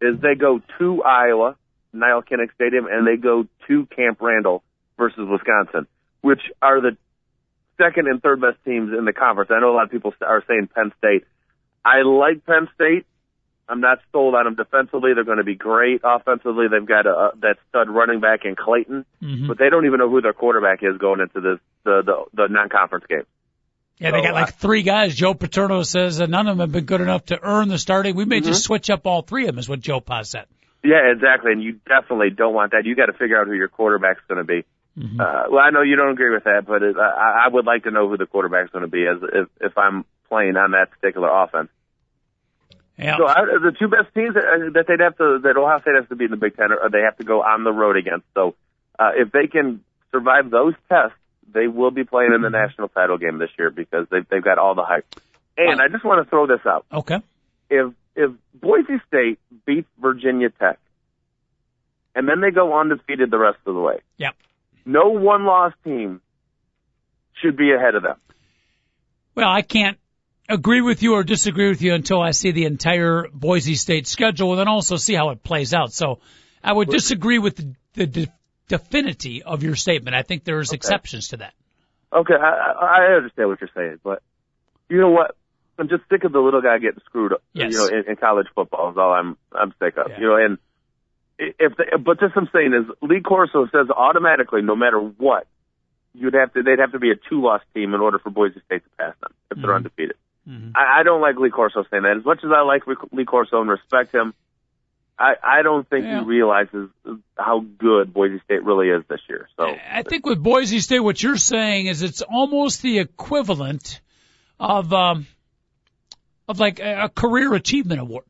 [0.00, 1.56] is they go to Iowa,
[1.92, 4.62] Nile Kinnick Stadium, and they go to Camp Randall
[4.96, 5.86] versus Wisconsin,
[6.20, 6.96] which are the
[7.78, 9.50] second and third best teams in the conference.
[9.52, 11.24] I know a lot of people are saying Penn State.
[11.84, 13.06] I like Penn State.
[13.68, 15.14] I'm not sold on them defensively.
[15.14, 16.66] They're going to be great offensively.
[16.70, 20.10] They've got a, that stud running back in Clayton, hmm but they don't even know
[20.10, 23.22] who their quarterback is going into this the the, the non-conference game.
[23.98, 25.14] Yeah, they got like three guys.
[25.14, 28.16] Joe Paterno says that none of them have been good enough to earn the starting.
[28.16, 28.48] We may Mm-hmm.
[28.48, 30.46] just switch up all three of them, is what Joe Paz said.
[30.82, 31.52] Yeah, exactly.
[31.52, 32.84] And you definitely don't want that.
[32.84, 34.64] You got to figure out who your quarterback's going to be.
[34.98, 35.20] Mm-hmm.
[35.20, 37.84] Uh, well, I know you don't agree with that, but it, I, I would like
[37.84, 40.90] to know who the quarterback's going to be as if if I'm playing on that
[40.90, 41.70] particular offense.
[42.98, 43.16] Yeah.
[43.16, 45.94] So I, the two best teams that, uh, that they'd have to that Ohio State
[45.98, 47.96] has to be in the Big Ten, are, they have to go on the road
[47.96, 48.26] against.
[48.34, 48.54] So
[48.98, 51.16] uh, if they can survive those tests,
[51.52, 54.58] they will be playing in the national title game this year because they've they've got
[54.58, 55.06] all the hype.
[55.56, 57.20] And I just want to throw this out: okay.
[57.70, 60.78] if if Boise State beats Virginia Tech,
[62.14, 64.34] and then they go undefeated the rest of the way, Yep.
[64.84, 66.20] No one loss team
[67.40, 68.16] should be ahead of them.
[69.34, 69.98] Well, I can't
[70.48, 74.50] agree with you or disagree with you until I see the entire Boise State schedule
[74.50, 75.92] and then also see how it plays out.
[75.92, 76.20] So
[76.62, 78.32] I would disagree with the, the de-
[78.68, 80.14] definity of your statement.
[80.14, 81.54] I think there's exceptions to that.
[82.12, 84.22] Okay, I, I I understand what you're saying, but
[84.90, 85.34] you know what?
[85.78, 87.42] I'm just sick of the little guy getting screwed up.
[87.54, 87.72] Yes.
[87.72, 90.10] You know, in, in college football is all I'm I'm sick of.
[90.10, 90.20] Yeah.
[90.20, 90.58] You know, and
[91.38, 95.46] if they, but this I'm saying is Lee Corso says automatically, no matter what,
[96.14, 98.60] you'd have to they'd have to be a two loss team in order for Boise
[98.66, 100.16] State to pass them if they're undefeated.
[100.74, 102.16] I, I don't like Lee Corso saying that.
[102.18, 104.34] As much as I like Lee Corso and respect him,
[105.18, 106.20] I I don't think Yeah.
[106.20, 106.90] he realizes
[107.38, 109.48] how good Boise State really is this year.
[109.56, 114.00] So I think with Boise State, what you're saying is it's almost the equivalent
[114.58, 115.26] of um,
[116.48, 118.24] of like a a career achievement award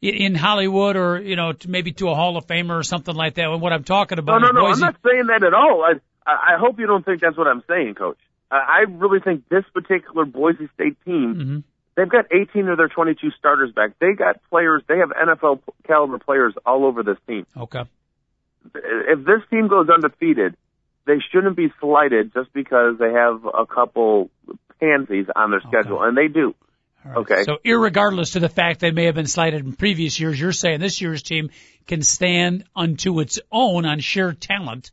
[0.00, 3.34] in, Hollywood, or you know, to maybe to a Hall of Famer or something like
[3.34, 3.46] that.
[3.50, 4.66] And what I'm talking about no, no, no.
[4.66, 5.84] I'm not saying that at all.
[5.84, 5.94] I,
[6.26, 8.18] I hope you don't think that's what I'm saying, Coach.
[8.50, 11.62] I, I really think this particular Boise State team, Mhm.
[11.96, 13.92] they've got 18 of their 22 starters back.
[13.98, 14.82] They got players.
[14.88, 17.46] They have NFL caliber players all over this team.
[17.56, 17.82] Okay.
[18.74, 20.54] If this team goes undefeated,
[21.06, 24.30] they shouldn't be slighted just because they have a couple
[24.78, 26.54] pansies on their schedule, and they do.
[27.08, 27.16] Right.
[27.18, 27.42] Okay.
[27.44, 30.80] So, irregardless to the fact they may have been slighted in previous years, you're saying
[30.80, 31.50] this year's team
[31.86, 34.90] can stand unto its own on sheer talent,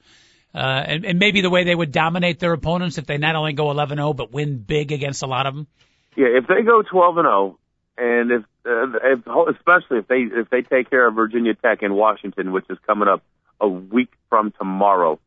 [0.54, 3.54] uh, and, and maybe the way they would dominate their opponents if they not only
[3.54, 5.68] go 11-0 but win big against a lot of them.
[6.16, 7.58] Yeah, if they go 12-0,
[7.98, 11.94] and if, uh, if especially if they if they take care of Virginia Tech in
[11.94, 13.24] Washington, which is coming up
[13.60, 15.20] a week from tomorrow.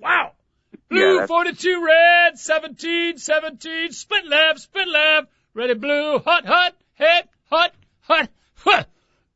[0.00, 0.32] Wow.
[0.88, 7.28] Blue that's- 42 red, 17, 17, split left, split left, ready blue, hot, hot, hit,
[7.50, 8.86] hot, hot, hot.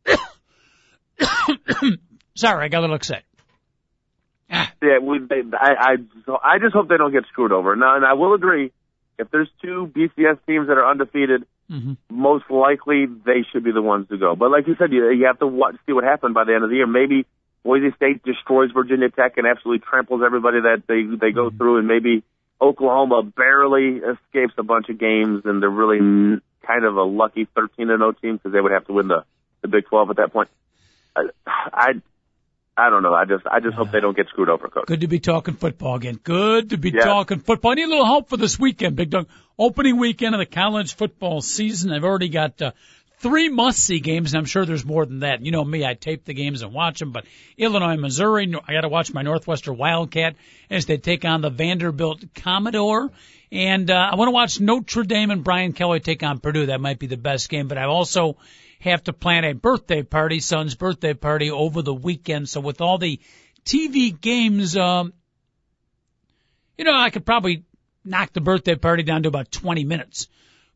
[2.35, 3.25] Sorry, I got a little excited.
[4.51, 5.96] Ah, Yeah, we, they, I, I,
[6.27, 7.77] so I just hope they don't get screwed over.
[7.77, 8.72] Now, and I will agree,
[9.18, 11.96] if there's two BCS teams that are undefeated, Mhm.
[12.11, 14.35] most likely they should be the ones to go.
[14.37, 16.64] But like you said, you, you have to watch, see what happened by the end
[16.64, 16.87] of the year.
[16.87, 17.25] Maybe
[17.64, 21.87] Boise State destroys Virginia Tech and absolutely tramples everybody that they they go through, and
[21.88, 22.25] maybe
[22.62, 27.46] Oklahoma barely escapes a bunch of games, and they're really n- kind of a lucky
[27.57, 29.25] 13 and 0 team because they would have to win the
[29.62, 30.48] the Big 12 at that point.
[31.16, 31.88] I, I
[32.77, 33.12] I don't know.
[33.12, 34.87] I just I just hope they don't get screwed over, coach.
[34.87, 36.18] good to be talking football again.
[36.22, 37.05] Good to be Yeah.
[37.05, 37.72] talking football.
[37.72, 39.27] I need a little help for this weekend, Big Dog.
[39.59, 41.92] Opening weekend of the college football season.
[41.92, 42.72] I've already got uh,
[43.22, 45.44] three must-see games, and I'm sure there's more than that.
[45.44, 47.24] You know me, I tape the games and watch them, but
[47.56, 50.35] Illinois, Missouri, I got to watch my Northwestern Wildcat
[50.68, 53.11] as they take on the Vanderbilt Commodore.
[53.52, 56.66] And uh, I want to watch Notre Dame and Brian Kelly take on Purdue.
[56.66, 58.37] That might be the best game, but I also
[58.80, 62.48] have to plan a birthday party, son's birthday party over the weekend.
[62.48, 63.20] So with all the
[63.64, 65.12] TV games, um,
[66.76, 67.64] you know, I could probably
[68.04, 70.26] knock the birthday party down to about 20 minutes.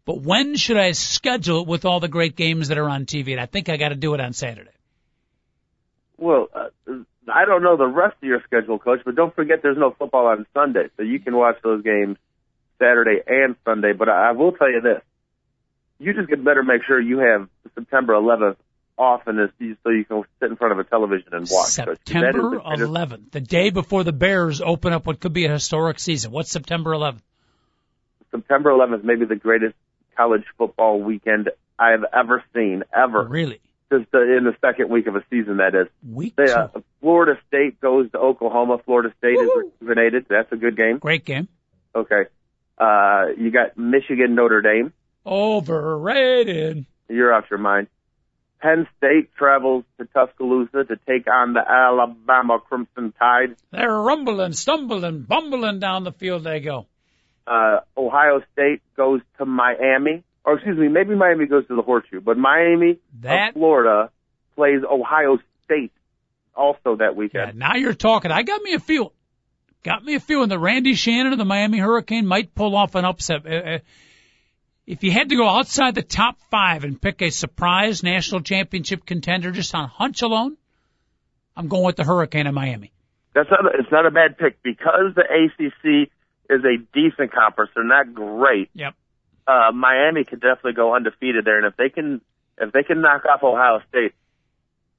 [0.07, 3.33] But when should I schedule it with all the great games that are on TV?
[3.33, 4.71] And I think I got to do it on Saturday.
[6.17, 6.69] Well, uh,
[7.29, 10.29] I don't know the rest of your schedule, coach, but don't forget there's no football
[10.29, 12.17] on Sunday, so you can watch those games
[12.79, 13.93] Saturday and Sunday.
[13.93, 15.03] But I I will tell you this:
[15.99, 18.57] you just get better make sure you have September 11th
[18.97, 19.51] off in this,
[19.83, 21.77] so you can sit in front of a television and watch.
[21.77, 21.85] Coach.
[21.85, 25.47] That is September the 11th, the day before the Bears open up what could be
[25.47, 26.31] a historic season.
[26.31, 27.21] What's September 11th?
[28.31, 29.75] September 11th may be the greatest
[30.17, 33.25] college football weekend I have ever seen, ever.
[33.25, 33.61] Really?
[33.93, 35.87] Just in the second week of a season, that is.
[36.09, 36.69] Week They, uh,
[37.01, 38.79] Florida State goes to Oklahoma.
[38.85, 39.61] Florida State Woo-hoo.
[39.61, 40.27] is rejuvenated.
[40.29, 40.99] That's a good game.
[40.99, 41.47] Great game.
[41.95, 42.25] Okay.
[42.79, 44.93] Uh, you got Michigan, Notre Dame.
[45.25, 46.85] Overrated.
[47.09, 47.87] You're off your mind.
[48.61, 53.55] Penn State travels to Tuscaloosa to take on the Alabama Crimson Tide.
[53.71, 56.87] They're rumbling, stumbling, bumbling down the field they go.
[57.47, 62.21] Uh, Ohio State goes to Miami, or excuse me, maybe Miami goes to the Horseshoe,
[62.21, 64.11] but Miami That- of Florida
[64.57, 65.93] plays Ohio State
[66.55, 67.59] also that Yeah, weekend.
[67.59, 68.31] now you're talking.
[68.33, 69.13] I got me a feel.
[69.83, 73.05] got me a feeling that Randy Shannon of the Miami Hurricane might pull off an
[73.05, 73.47] upset.
[73.47, 73.79] Uh, uh,
[74.85, 79.07] if you had to go outside the top five and pick a surprise national championship
[79.07, 80.57] contender just on hunch alone,
[81.57, 82.91] I'm going with the Hurricane of Miami.
[83.35, 83.65] That's not.
[83.65, 86.11] A, it's not a bad pick because the ACC
[86.51, 87.73] is a decent conference.
[87.75, 88.71] They're not great.
[88.75, 88.95] Yep.
[89.47, 92.21] Uh, Miami could definitely go undefeated there, and if they can,
[92.59, 94.13] if they can knock off Ohio State,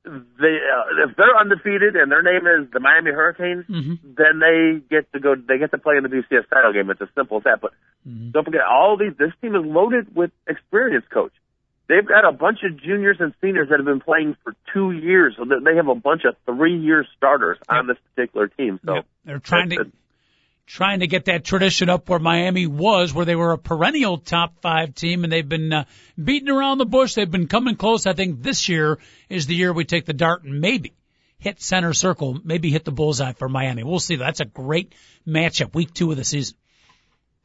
[0.08, 3.96] they uh, if they're undefeated and their name is the Miami Hurricanes, mm-hmm.
[4.04, 5.36] then they get to go.
[5.36, 6.90] They get to play in the BCS title game.
[6.90, 7.60] It's as simple as that.
[7.62, 7.72] But
[8.08, 8.32] mm-hmm.
[8.32, 9.18] don't forget, all these.
[9.18, 11.34] This team is loaded with experience, coach.
[11.90, 15.36] They've got a bunch of juniors and seniors that have been playing for two years,
[15.38, 17.80] so they have a bunch of three-year starters yep.
[17.80, 18.80] on this particular team.
[18.86, 19.06] So yep.
[19.24, 19.90] they're trying to
[20.68, 24.62] trying to get that tradition up where Miami was, where they were a perennial top
[24.62, 25.86] five team, and they've been uh,
[26.22, 27.16] beating around the bush.
[27.16, 28.06] They've been coming close.
[28.06, 29.00] I think this year
[29.30, 30.94] is the year we take the dart and maybe
[31.40, 33.84] hit center circle, maybe hit the bullseye for Miami.
[33.84, 34.18] We'll see.
[34.18, 34.94] That's a great
[35.26, 36.58] matchup, week two of the season.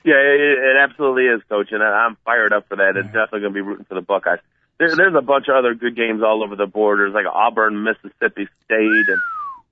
[0.04, 2.96] Yeah, it, it absolutely is, coach, and I'm fired up for that.
[2.96, 4.40] It's definitely going to be rooting for the Buckeyes.
[4.78, 6.98] There, there's a bunch of other good games all over the board.
[6.98, 9.22] There's like Auburn, Mississippi State, and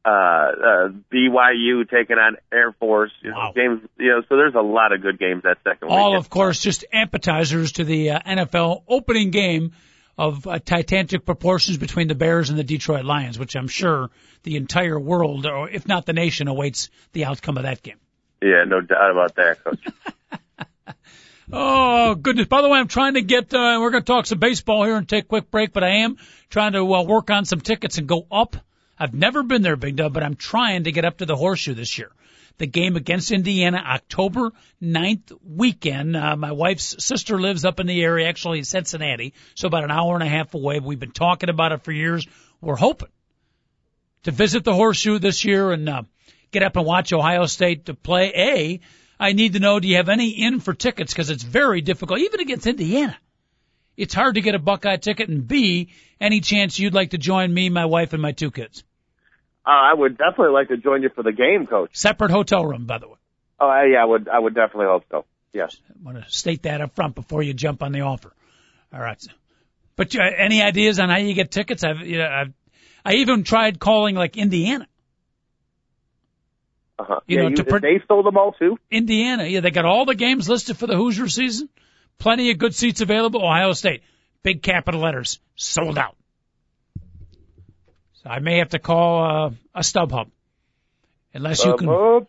[0.05, 3.13] uh, uh, BYU taking on Air Force.
[3.23, 3.49] You wow.
[3.49, 5.97] know, games, you know, so there's a lot of good games that second week.
[5.97, 9.73] All, of course, just appetizers to the uh, NFL opening game
[10.17, 14.11] of uh, titanic proportions between the Bears and the Detroit Lions, which I'm sure
[14.43, 17.99] the entire world, or if not the nation, awaits the outcome of that game.
[18.43, 19.79] Yeah, no doubt about that, coach.
[21.53, 22.47] Oh goodness!
[22.47, 23.53] By the way, I'm trying to get.
[23.53, 26.03] Uh, we're going to talk some baseball here and take a quick break, but I
[26.03, 26.17] am
[26.49, 28.57] trying to uh, work on some tickets and go up.
[29.01, 31.73] I've never been there, Big Dub, but I'm trying to get up to the Horseshoe
[31.73, 32.13] this year.
[32.59, 36.15] The game against Indiana, October 9th weekend.
[36.15, 39.91] Uh, my wife's sister lives up in the area, actually in Cincinnati, so about an
[39.91, 40.81] hour and a half away.
[40.81, 42.27] We've been talking about it for years.
[42.61, 43.09] We're hoping
[44.25, 46.03] to visit the Horseshoe this year and uh,
[46.51, 48.33] get up and watch Ohio State to play.
[48.37, 48.81] A
[49.19, 51.15] I need to know, do you have any in for tickets?
[51.15, 53.17] Because it's very difficult, even against Indiana.
[53.97, 55.31] It's hard to get a Buckeye ticket.
[55.31, 55.89] And B,
[56.21, 58.85] any chance you'd like to join me, my wife, and my two kids?
[59.71, 61.91] Uh, I would definitely like to join you for the game, Coach.
[61.93, 63.15] Separate hotel room, by the way.
[63.61, 64.29] Oh, yeah, I would.
[64.29, 65.25] I would definitely hope so.
[65.53, 65.77] Yes.
[65.89, 68.33] I want to state that up front before you jump on the offer.
[68.93, 69.25] All right.
[69.95, 71.85] But uh, any ideas on how you get tickets?
[71.85, 72.53] I've, you know, I've,
[73.05, 74.89] I even tried calling like Indiana.
[76.99, 77.21] Uh-huh.
[77.29, 78.77] You yeah, know, you, per- they stole them all too.
[78.91, 81.69] Indiana, yeah, they got all the games listed for the Hoosier season.
[82.19, 83.45] Plenty of good seats available.
[83.45, 84.03] Ohio State,
[84.43, 86.17] big capital letters, sold out.
[88.23, 90.31] So I may have to call uh, a StubHub,
[91.33, 91.89] unless you can.
[91.89, 92.21] Uh,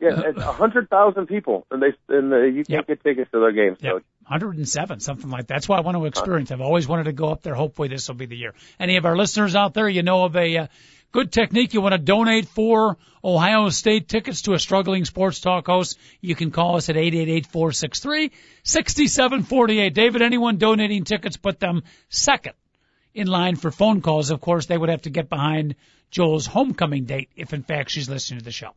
[0.00, 2.86] yeah, it's a hundred thousand people, and they and uh, you can't Yep.
[2.86, 3.78] get tickets to their games.
[3.80, 3.92] Yep.
[3.92, 5.54] So 107, something like that.
[5.54, 6.52] That's why I want to experience.
[6.52, 7.54] I've always wanted to go up there.
[7.54, 8.54] Hopefully this will be the year.
[8.78, 10.66] Any of our listeners out there, you know of a uh,
[11.10, 11.74] good technique.
[11.74, 15.98] You want to donate for Ohio State tickets to a struggling sports talk host.
[16.20, 19.92] You can call us at 888-463-6748.
[19.92, 22.52] David, anyone donating tickets, put them second
[23.14, 24.30] in line for phone calls.
[24.30, 25.76] Of course, they would have to get behind
[26.10, 28.70] Joel's homecoming date if in fact she's listening to the show.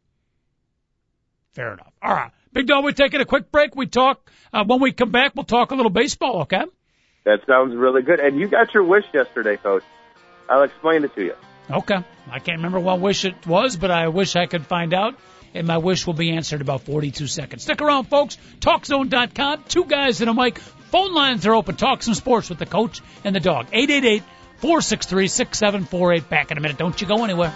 [1.54, 1.93] Fair enough.
[2.02, 2.32] All right.
[2.52, 3.76] Big Dog, we're taking a quick break.
[3.76, 6.63] We talk, uh, when we come back, we'll talk a little baseball, okay?
[7.26, 8.19] that sounds really good.
[8.19, 9.84] And you got your wish yesterday, Coach.
[10.50, 11.36] I'll explain it to you.
[11.69, 12.04] Okay.
[12.30, 15.15] I can't remember what wish it was, but I wish I could find out.
[15.54, 17.63] And my wish will be answered about 42 seconds.
[17.63, 18.38] Stick around, folks.
[18.60, 19.63] TalkZone.com.
[19.67, 20.60] Two guys and a mic.
[20.94, 21.76] Phone lines are open.
[21.76, 23.66] Talk some sports with the coach and the dog.
[23.74, 24.22] 888
[24.58, 26.30] 463 6748.
[26.30, 26.78] Back in a minute.
[26.78, 27.52] Don't you go anywhere.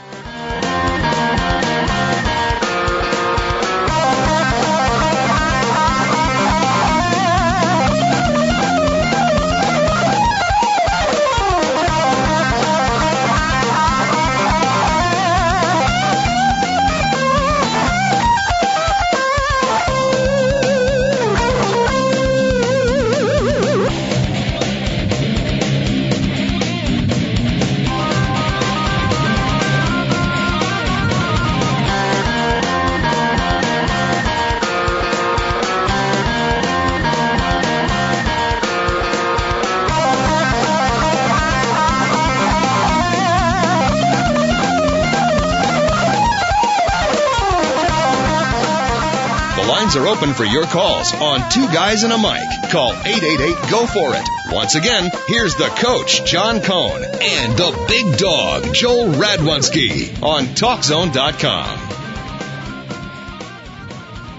[49.67, 52.71] Lines are open for your calls on Two Guys and a Mic.
[52.71, 54.27] Call 888 go for it.
[54.53, 61.79] Once again, here's the coach, John Cohn, and the big dog, Joel Radwanski on TalkZone.com.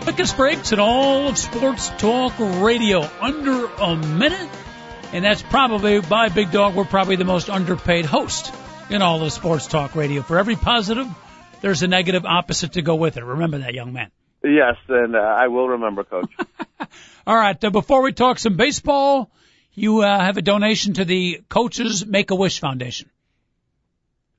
[0.03, 3.07] Quickest breaks in all of sports talk radio.
[3.21, 4.49] Under a minute.
[5.13, 8.53] And that's probably, by Big Dog, we're probably the most underpaid host
[8.89, 10.23] in all of sports talk radio.
[10.23, 11.07] For every positive,
[11.61, 13.25] there's a negative opposite to go with it.
[13.25, 14.11] Remember that, young man.
[14.43, 16.31] Yes, and uh, I will remember, Coach.
[17.27, 17.63] All right.
[17.63, 19.31] Uh, before we talk some baseball,
[19.75, 23.11] you uh, have a donation to the Coaches Make a Wish Foundation.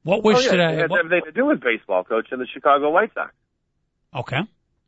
[0.04, 2.40] What wish oh, yeah, did it has What, everything to do with baseball, Coach, and
[2.42, 3.34] the Chicago White Sox.
[4.16, 4.40] okay.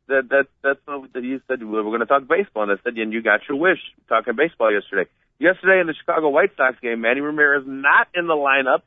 [0.08, 2.98] That that that's what you said we were going to talk baseball, and I said,
[2.98, 5.08] and you got your wish talking baseball yesterday.
[5.38, 8.82] Yesterday in the Chicago White Sox game, Manny Ramirez not in the lineup.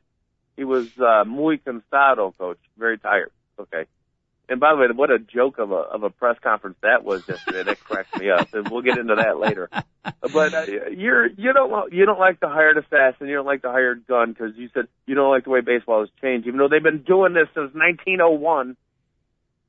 [0.56, 3.30] He was uh, muy cansado, Coach, very tired.
[3.58, 3.86] Okay.
[4.48, 7.26] And by the way, what a joke of a of a press conference that was
[7.28, 7.64] yesterday.
[7.64, 9.68] That cracked me up, and we'll get into that later.
[10.32, 13.72] But uh, you're you don't you don't like the hired assassin, you don't like the
[13.72, 16.68] hired gun because you said you don't like the way baseball has changed, even though
[16.68, 18.76] they've been doing this since 1901.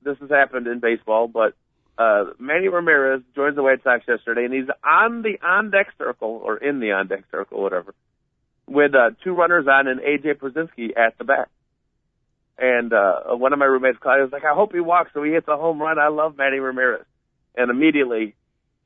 [0.04, 1.54] This has happened in baseball, but
[1.98, 6.40] uh, Manny Ramirez joins the White Sox yesterday, and he's on the on deck circle
[6.44, 7.96] or in the on deck circle, whatever,
[8.68, 11.50] with uh, two runners on and AJ Pierzynski at the bat.
[12.60, 15.32] And uh, one of my roommates, Claudia, was like, "I hope he walks so he
[15.32, 17.06] hits a home run." I love Manny Ramirez,
[17.56, 18.36] and immediately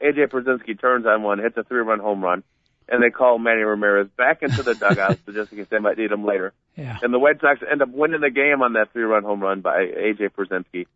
[0.01, 2.43] AJ Pierzynski turns on one, hits a three-run home run,
[2.89, 5.97] and they call Manny Ramirez back into the dugout so just in case they might
[5.97, 6.53] need him later.
[6.75, 6.97] Yeah.
[7.01, 9.85] And the White Sox end up winning the game on that three-run home run by
[9.85, 10.87] AJ Pierzynski.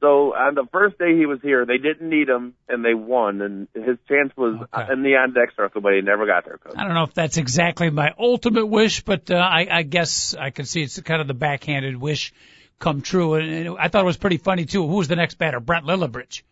[0.00, 3.40] So on the first day he was here, they didn't need him, and they won.
[3.42, 4.92] And his chance was Okay.
[4.92, 6.74] in the on-deck circle, but he never got there, coach.
[6.76, 10.50] I don't know if that's exactly my ultimate wish, but uh, I, I guess I
[10.50, 12.32] can see it's kind of the backhanded wish
[12.78, 13.34] come true.
[13.34, 14.86] And, and I thought it was pretty funny too.
[14.86, 15.58] Who was the next batter?
[15.58, 16.42] Brent Lillibridge,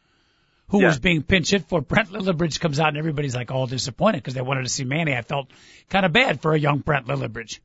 [0.70, 0.88] who Yeah.
[0.88, 1.80] was being pinch hit for.
[1.80, 5.14] Brent Lillibridge comes out and everybody's like all disappointed because they wanted to see Manny.
[5.14, 5.48] I felt
[5.88, 7.60] kind of bad for a young Brent Lillibridge.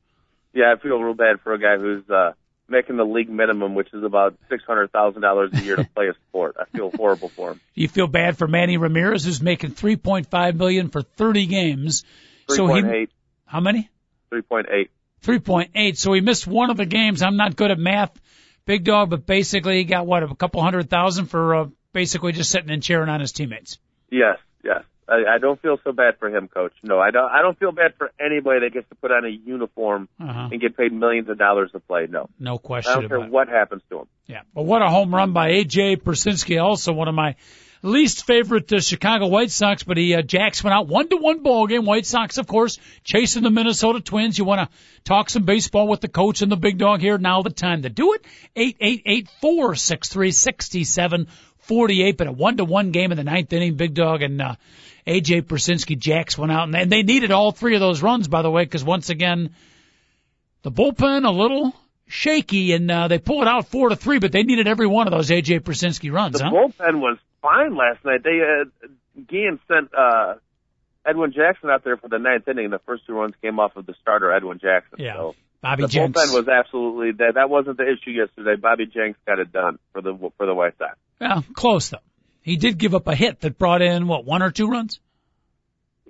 [0.54, 2.34] Yeah, I feel real bad for a guy who's uh,
[2.72, 6.08] making the league minimum, which is about six hundred thousand dollars a year to play
[6.08, 6.56] a sport.
[6.58, 7.60] I feel horrible for him.
[7.76, 12.02] Do you feel bad for Manny Ramirez, who's making 3.5 million for 30 games?
[12.48, 13.10] Three So he, eight,
[13.46, 13.88] how many?
[14.30, 14.90] three point eight.
[15.22, 15.96] 3.8.
[15.96, 17.22] So he missed one of the games.
[17.22, 18.10] I'm not good at math,
[18.64, 22.50] big dog, but basically he got what a couple hundred thousand for uh, basically just
[22.50, 23.78] sitting and cheering on his teammates.
[24.10, 24.82] Yes, yes.
[25.12, 26.72] I, I don't feel so bad for him, coach.
[26.82, 27.30] No, I don't.
[27.30, 30.48] I don't feel bad for anybody that gets to put on a uniform Uh-huh.
[30.50, 32.06] and get paid millions of dollars to play.
[32.08, 33.30] No, No I question don't care it.
[33.30, 34.06] what happens to him.
[34.26, 37.36] Yeah, but what a home run by AJ Pierzynski, also one of my
[37.84, 39.82] least favorite uh, Chicago White Sox.
[39.82, 41.84] But he uh, jacks went out one to one ball game.
[41.84, 44.38] White Sox, of course, chasing the Minnesota Twins.
[44.38, 47.18] You want to talk some baseball with the coach and the big dog here?
[47.18, 48.24] Now the time to do it.
[48.54, 51.26] Eight eight eight four six three sixty seven
[51.62, 52.16] forty eight.
[52.16, 54.40] But a one to one game in the ninth inning, big dog and.
[54.40, 54.54] uh
[55.04, 58.42] AJ Pierzynski jacks went out, and they, they needed all three of those runs, by
[58.42, 59.50] the way, because once again,
[60.62, 61.74] the bullpen a little
[62.06, 65.08] shaky, and uh, they pull it out four to three, but they needed every one
[65.08, 66.52] of those AJ Pierzynski runs, The huh?
[66.52, 68.22] bullpen was fine last night.
[68.22, 68.86] They uh,
[69.28, 70.34] Guillen sent uh,
[71.04, 72.70] Edwin Jackson out there for the ninth inning.
[72.70, 75.00] The first two runs came off of the starter Edwin Jackson.
[75.00, 75.14] Yeah.
[75.14, 76.18] So Bobby the Jenks.
[76.20, 77.34] bullpen was absolutely that.
[77.36, 78.56] That wasn't the issue yesterday.
[78.60, 80.96] Bobby Jenks got it done for the for the White Sox.
[81.20, 81.98] well, close though.
[82.42, 84.98] He did give up a hit that brought in what one or two runs.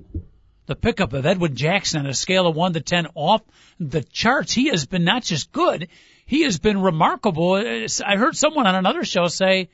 [0.66, 3.42] the pickup of Edwin Jackson on a scale of 1 to 10 off
[3.80, 4.52] the charts.
[4.52, 5.88] He has been not just good,
[6.26, 7.54] he has been remarkable.
[7.54, 9.68] I heard someone on another show say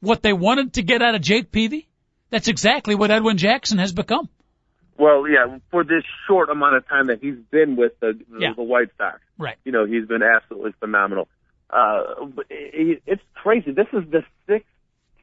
[0.00, 1.88] what they wanted to get out of Jake Peavy.
[2.30, 4.28] That's exactly what Edwin Jackson has become.
[4.98, 8.52] Well, yeah, for this short amount of time that he's been with the the, Yeah.
[8.54, 9.56] the White Sox, Right.
[9.64, 11.28] you know, he's been absolutely phenomenal.
[11.70, 12.02] Uh,
[12.50, 13.70] it's crazy.
[13.72, 14.68] This is the sixth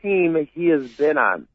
[0.02, 1.48] team he has been on.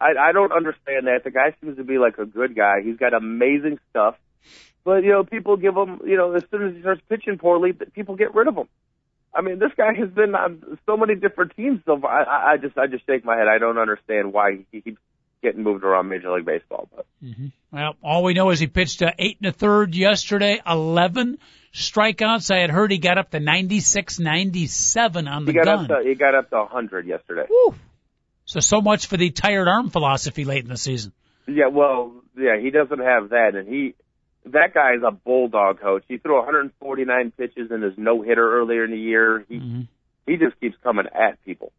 [0.00, 1.24] I, I don't understand that.
[1.24, 2.82] The guy seems to be like a good guy.
[2.82, 4.16] He's got amazing stuff,
[4.84, 7.72] but you know, people give him, you know, as soon as he starts pitching poorly,
[7.72, 8.68] people get rid of him.
[9.34, 11.80] I mean, this guy has been on so many different teams.
[11.84, 13.48] So I, I I just, I just shake my head.
[13.48, 15.00] I don't understand why he keeps
[15.42, 16.88] getting moved around Major League Baseball.
[16.94, 20.60] But mhm Well, all we know is he pitched uh, eight and a third yesterday,
[20.66, 21.38] 11
[21.74, 22.50] strikeouts.
[22.50, 25.90] I had heard he got up to 96, 97 on the he got gun.
[25.90, 27.46] up to, he got up to 100 yesterday.
[27.50, 27.74] Woo.
[28.46, 31.12] So, so much for the tired arm philosophy late in the season.
[31.46, 33.94] Yeah, well, yeah, he doesn't have that, and he
[34.46, 36.04] that guy is a bulldog coach.
[36.08, 39.44] He threw 149 pitches in his no hitter earlier in the year.
[39.48, 39.80] He Mm-hmm.
[40.26, 41.72] he just keeps coming at people.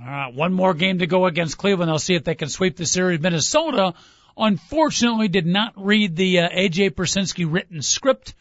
[0.00, 1.88] All right, one more game to go against Cleveland.
[1.88, 3.20] They'll see if they can sweep the series.
[3.20, 3.94] Minnesota
[4.36, 8.34] unfortunately did not read the uh, AJ Pierzynski written script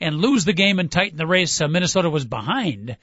[0.00, 1.60] and lose the game and tighten the race.
[1.60, 2.96] Uh, Minnesota was behind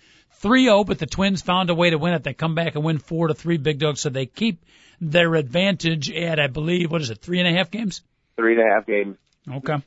[0.43, 2.23] 3-0, but the Twins found a way to win it.
[2.23, 4.61] They come back and win four to three big dogs, so they keep
[4.99, 8.01] their advantage at, I believe, what is it, three and a half games?
[8.35, 9.17] Three and a half games.
[9.49, 9.77] Okay.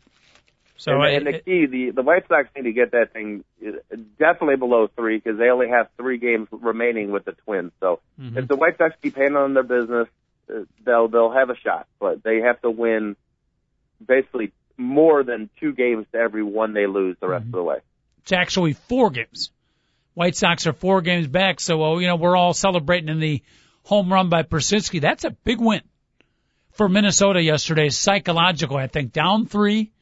[0.78, 3.70] So and, and the key, the the White Sox need to get that thing uh,
[4.18, 7.72] definitely below three because they only have three games remaining with the Twins.
[7.80, 8.36] So Mhm.
[8.36, 10.07] if the White Sox keep handling their business,
[10.50, 11.86] uh, they'll they'll have a shot.
[11.98, 13.16] But they have to win
[14.07, 17.54] basically more than two games to every one they lose the rest Mm-hmm.
[17.54, 17.78] of the way.
[18.22, 19.50] it's actually four games.
[20.17, 23.43] White Sox are four games back, so uh, you know we're all celebrating in the
[23.83, 24.99] home run by Pierzynski.
[24.99, 25.83] That's a big win
[26.73, 27.91] for Minnesota yesterday.
[27.91, 29.93] Psychological, I think, down three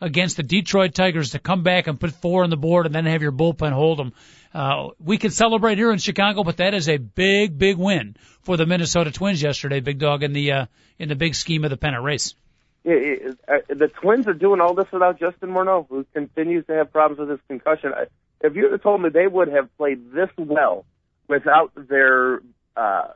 [0.00, 3.06] against the Detroit Tigers to come back and put four on the board and then
[3.06, 4.12] have your bullpen hold them.
[4.54, 8.56] Uh, we can celebrate here in Chicago, but that is a big, big win for
[8.56, 11.76] the Minnesota Twins yesterday, big dog in the uh, in the big scheme of the
[11.76, 12.36] pennant race.
[12.84, 16.92] It, uh, the Twins are doing all this without Justin Morneau, who continues to have
[16.92, 17.92] problems with his concussion.
[17.92, 18.06] I-
[18.40, 20.84] If you had told me they would have played this well
[21.28, 22.40] without their
[22.76, 23.08] uh,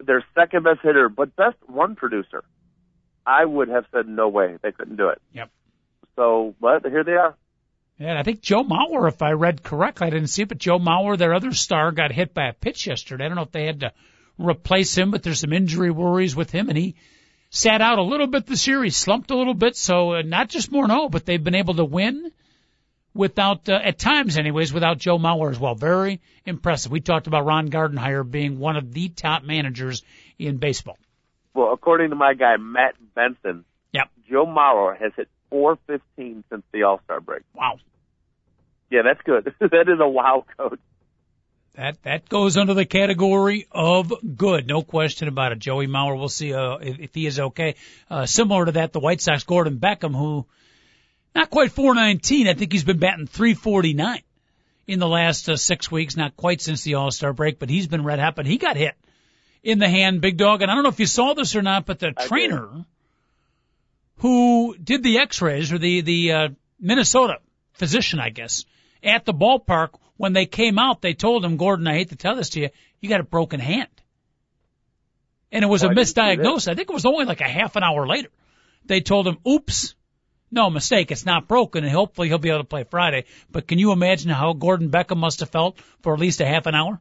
[0.00, 2.44] their second best hitter, but best run producer,
[3.26, 5.20] I would have said no way they couldn't do it.
[5.32, 5.50] Yep.
[6.16, 7.36] So, but here they are.
[7.98, 10.58] Yeah, and I think Joe Mauer, if I read correctly, I didn't see it, but
[10.58, 13.24] Joe Mauer, their other star, got hit by a pitch yesterday.
[13.24, 13.92] I don't know if they had to
[14.38, 16.94] replace him, but there's some injury worries with him, and he
[17.50, 18.82] sat out a little bit this year.
[18.84, 21.84] He slumped a little bit, so uh, not just Morneau, but they've been able to
[21.84, 22.30] win
[23.18, 25.74] without, uh, at times anyways, without Joe Mauer as well.
[25.74, 26.92] Very impressive.
[26.92, 30.04] We talked about Ron Gardenhire being one of the top managers
[30.38, 30.96] in baseball.
[31.52, 34.08] Well, according to my guy Matt Benson, Yep.
[34.30, 37.42] Joe Mauer has hit 415 since the All Star break.
[37.54, 37.80] Wow.
[38.90, 39.52] Yeah, that's good.
[39.60, 40.78] that is a wow coach.
[41.74, 45.58] That that goes under the category of good, no question about it.
[45.58, 47.76] Joey Mauer, we'll see uh, if, if he is okay.
[48.10, 50.46] Uh, similar to that, the White Sox Gordon Beckham, who
[51.38, 54.22] not quite 419, I think he's been batting 349
[54.86, 57.86] in the last uh, six weeks, not quite since the All Star break, but he's
[57.86, 58.34] been red hot.
[58.36, 58.94] But he got hit
[59.62, 61.86] in the hand, big dog, and I don't know if you saw this or not,
[61.86, 62.28] but the I did.
[62.28, 62.68] trainer
[64.18, 66.48] who did the X-rays or the the uh,
[66.80, 67.38] Minnesota
[67.72, 68.64] physician, I guess,
[69.02, 72.34] at the ballpark when they came out, they told him, Gordon, I hate to tell
[72.34, 72.70] this to you,
[73.00, 73.88] you got a broken hand.
[75.52, 76.38] And it was Oh, a I didn't see that.
[76.38, 76.68] misdiagnosis.
[76.68, 78.28] I think it was only like a half an hour later.
[78.84, 79.94] They told him, oops,
[80.50, 83.24] no mistake, it's not broken, and hopefully he'll be able to play Friday.
[83.50, 86.66] But can you imagine how Gordon Beckham must have felt for at least a half
[86.66, 87.00] an hour?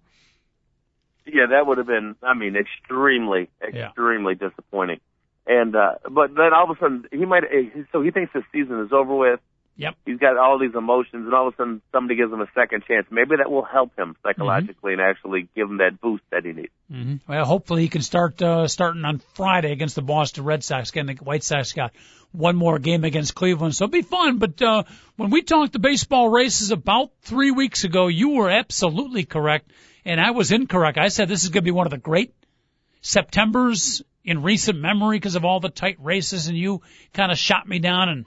[1.25, 3.87] Yeah, that would have been, I mean, extremely, Yeah.
[3.87, 4.99] extremely disappointing.
[5.45, 8.43] And, uh, but then all of a sudden, he might, eh, so he thinks the
[8.51, 9.39] season is over with.
[9.77, 9.95] Yep.
[10.05, 12.83] He's got all these emotions, and all of a sudden, somebody gives him a second
[12.87, 13.05] chance.
[13.11, 16.71] Maybe that will help him psychologically and actually give him that boost that he needs.
[16.91, 20.89] hmm Well, hopefully he can start uh, starting on Friday against the Boston Red Sox.
[20.89, 21.93] Again, the White Sox got
[22.31, 24.39] one more game against Cleveland, so it'll be fun.
[24.39, 24.83] But uh,
[25.15, 29.71] when we talked the baseball races about three weeks ago, you were absolutely correct,
[30.05, 30.97] and I was incorrect.
[30.97, 32.33] I said this is going to be one of the great
[33.01, 36.81] Septembers in recent memory because of all the tight races, and you
[37.13, 38.25] kind of shot me down and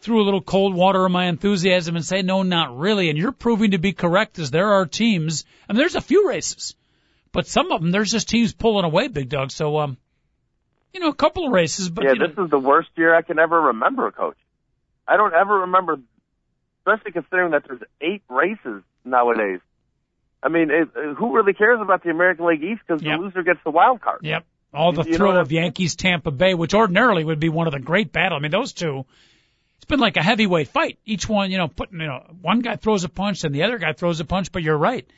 [0.00, 3.10] threw a little cold water on my enthusiasm and say, no, not really.
[3.10, 6.28] And you're proving to be correct as there are teams, I mean, there's a few
[6.28, 6.74] races
[7.32, 9.50] but some of them there's just teams pulling away, big dog.
[9.50, 9.96] So um,
[10.92, 13.14] you know, a couple of races, but yeah, you know, this is the worst year
[13.14, 14.36] I can ever remember, Coach.
[15.06, 15.98] I don't ever remember,
[16.80, 19.60] especially considering that there's eight races nowadays.
[20.42, 23.18] I mean, it, who really cares about the American League East because Yep.
[23.18, 24.20] the loser gets the wild card?
[24.22, 27.72] yep, all the You thrill of Yankees Tampa Bay, which ordinarily would be one of
[27.72, 28.38] the great battle.
[28.38, 29.04] I mean, those two.
[29.80, 30.98] It's been like a heavyweight fight.
[31.06, 33.78] Each one, you know, putting, you know, one guy throws a punch and the other
[33.78, 34.52] guy throws a punch.
[34.52, 35.08] But you're right.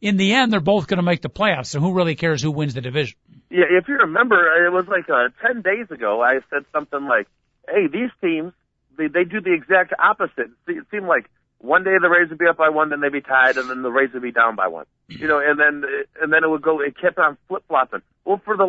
[0.00, 1.66] In the end, they're both going to make the playoffs.
[1.66, 3.16] So who really cares who wins the division?
[3.50, 6.22] Yeah, if you remember, it was like uh, ten days ago.
[6.22, 7.26] I said something like,
[7.68, 8.52] "Hey, these teams
[8.96, 10.50] they they do the exact opposite.
[10.68, 11.26] It seemed like
[11.64, 13.82] one day the Rays would be up by one, then they'd be tied, and then
[13.82, 14.84] the Rays would be down by one.
[15.08, 15.82] You know, and then
[16.20, 16.80] and then it would go.
[16.80, 18.02] It kept on flip flopping.
[18.24, 18.66] Well, for the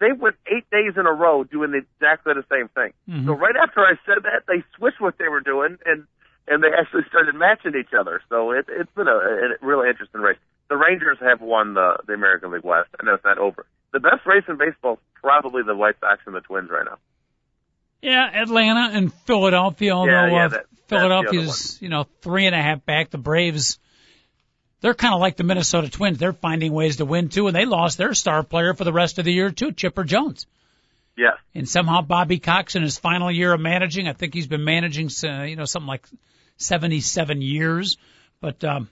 [0.00, 2.92] they went eight days in a row doing exactly the same thing.
[3.08, 3.26] Mhm.
[3.26, 6.04] So right after I said that, they switched what they were doing, and
[6.46, 8.22] and they actually started matching each other.
[8.28, 10.38] So it, it's been a, a really interesting race.
[10.68, 12.88] The Rangers have won the the American League West.
[13.00, 13.66] I know it's not over.
[13.92, 16.98] The best race in baseball is probably the White Sox and the Twins right now.
[18.02, 19.92] Yeah, Atlanta and Philadelphia.
[19.92, 23.10] Although yeah, uh, that- that's Philadelphia's, you know, three and a half back.
[23.10, 23.78] The Braves,
[24.80, 26.16] they're kind of like the Minnesota Twins.
[26.18, 29.18] They're finding ways to win too, and they lost their star player for the rest
[29.18, 30.46] of the year too, Chipper Jones.
[31.16, 31.34] Yes.
[31.54, 35.10] And somehow Bobby Cox in his final year of managing, I think he's been managing,
[35.24, 36.06] uh, you know, something like
[36.56, 37.96] 77 years.
[38.40, 38.88] But um,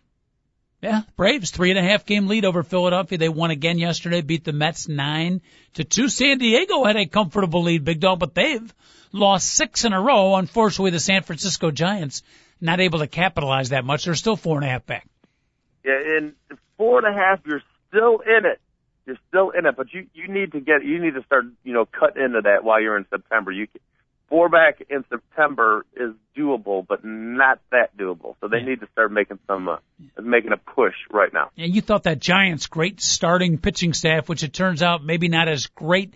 [0.82, 3.18] Yeah, Braves three and a half game lead over Philadelphia.
[3.18, 5.40] They won again yesterday, beat the Mets nine
[5.74, 6.08] to two.
[6.08, 8.74] San Diego had a comfortable lead, big dog, but they've
[9.10, 10.36] lost six in a row.
[10.36, 12.22] Unfortunately, the San Francisco Giants
[12.60, 14.04] not able to capitalize that much.
[14.04, 15.08] They're still four and a half back.
[15.84, 16.34] Yeah, in
[16.76, 18.60] four and a half, you're still in it.
[19.06, 21.72] You're still in it, but you you need to get you need to start you
[21.72, 23.52] know cut into that while you're in September.
[23.52, 23.68] You
[24.28, 28.34] four back in September is doable, but not that doable.
[28.40, 28.66] So they Yeah.
[28.66, 29.76] need to start making some uh,
[30.20, 31.50] making a push right now.
[31.56, 35.48] And you thought that Giants' great starting pitching staff, which it turns out maybe not
[35.48, 36.14] as great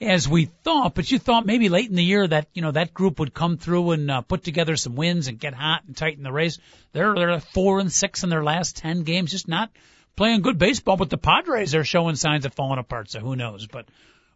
[0.00, 2.92] as we thought, but you thought maybe late in the year that you know that
[2.92, 6.22] group would come through and uh, put together some wins and get hot and tighten
[6.22, 6.58] the race.
[6.92, 9.70] They're they're four and six in their last ten games, just not
[10.16, 10.96] playing good baseball.
[10.96, 13.66] But the Padres are showing signs of falling apart, so who knows?
[13.66, 13.86] But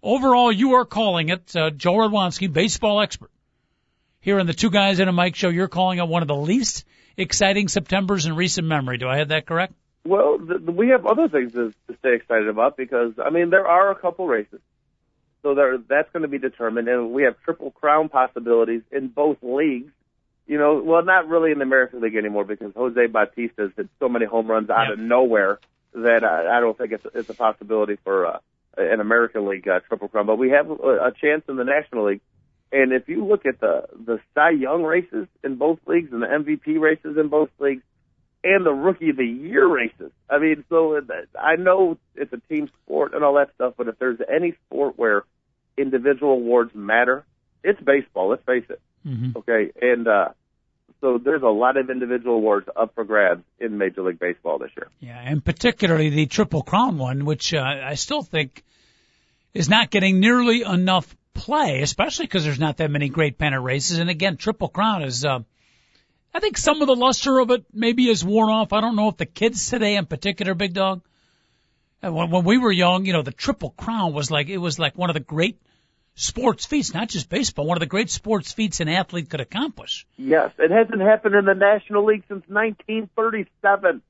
[0.02, 3.30] overall, you are calling it uh, Joe Radwanski, baseball expert.
[4.20, 6.36] Here in the Two Guys in a Mic show, you're calling it one of the
[6.36, 6.84] least
[7.16, 8.98] exciting Septembers in recent memory.
[8.98, 9.72] Do I have that correct?
[10.04, 13.66] Well, th- we have other things to, to stay excited about because I mean there
[13.66, 14.60] are a couple races,
[15.42, 19.38] so there that's going to be determined, and we have triple crown possibilities in both
[19.42, 19.92] leagues.
[20.46, 24.08] You know, well, not really in the American League anymore because Jose Bautista's hit so
[24.08, 24.92] many home runs out Yep.
[24.94, 25.60] of nowhere
[25.94, 28.38] that I, I don't think it's it's a possibility for uh,
[28.82, 30.26] an American League uh, triple crown.
[30.26, 32.20] But we have a, a chance in the National League.
[32.72, 36.26] And if you look at the the Cy Young races in both leagues and the
[36.26, 37.82] MVP races in both leagues,
[38.42, 40.12] and the rookie of the year races.
[40.28, 41.00] I mean, so
[41.38, 44.94] I know it's a team sport and all that stuff, but if there's any sport
[44.96, 45.24] where
[45.76, 47.24] individual awards matter,
[47.62, 48.30] it's baseball.
[48.30, 48.80] Let's face it.
[49.06, 49.38] Mm-hmm.
[49.38, 50.28] Okay, and uh,
[51.00, 54.70] so there's a lot of individual awards up for grabs in Major League Baseball this
[54.76, 54.88] year.
[55.00, 58.62] Yeah, and particularly the Triple Crown one, which uh, I still think
[59.54, 63.98] is not getting nearly enough play, especially because there's not that many great pennant races.
[63.98, 65.40] And again, Triple Crown is, uh,
[66.34, 68.72] I think some of the luster of it maybe is worn off.
[68.72, 71.02] I don't know if the kids today in particular, Big Dog.
[72.02, 74.96] When, when we were young, you know, the Triple Crown was like, it was like
[74.96, 75.58] one of the great
[76.14, 80.06] sports feats, not just baseball, one of the great sports feats an athlete could accomplish.
[80.16, 84.02] Yes, it hasn't happened in the National League since 1937.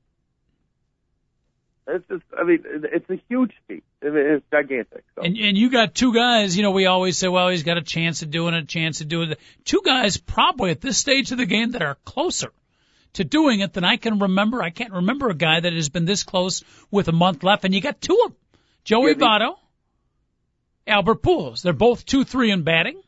[1.87, 3.83] It's just, I mean, it's a huge feat.
[4.01, 5.03] It's gigantic.
[5.15, 5.23] So.
[5.23, 7.81] And and you got two guys, you know, we always say, well, he's got a
[7.81, 9.39] chance of doing it, a chance of doing it.
[9.65, 12.51] Two guys probably at this stage of the game that are closer
[13.13, 14.61] to doing it than I can remember.
[14.61, 17.73] I can't remember a guy that has been this close with a month left, and
[17.73, 18.37] you got two of them.
[18.83, 19.55] Joey Yeah, Votto,
[20.87, 21.61] Albert Pujols.
[21.61, 23.01] They're both two three in batting.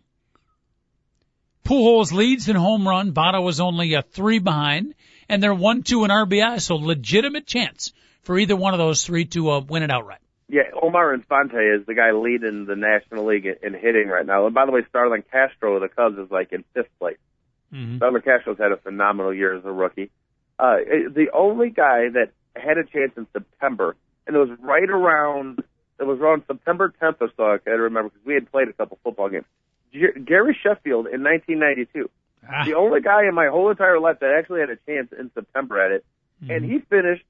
[1.66, 3.14] Pujols leads in home run.
[3.14, 4.96] Votto is only a three behind,
[5.30, 7.94] and they're one two in RBI, so legitimate chance
[8.24, 10.20] for either one of those three to uh, win it outright.
[10.50, 14.46] Yeah, Omar Infante is the guy leading the National League in hitting right now.
[14.46, 17.18] And by the way, Starlin Castro of the Cubs is like in fifth place.
[17.74, 17.98] Mm-hmm.
[17.98, 20.12] Starlin Castro's had a phenomenal year as a rookie.
[20.60, 20.76] Uh,
[21.10, 23.96] the only guy that had a chance in September,
[24.28, 25.64] and it was right around,
[26.00, 28.74] it was around September 10th or so, I can remember, because we had played a
[28.74, 29.46] couple football games.
[29.94, 32.10] G- Gary Sheffield in 1992.
[32.50, 35.32] Ah, The only guy in my whole entire life that actually had a chance in
[35.34, 36.06] September at it,
[36.50, 37.24] and he finished.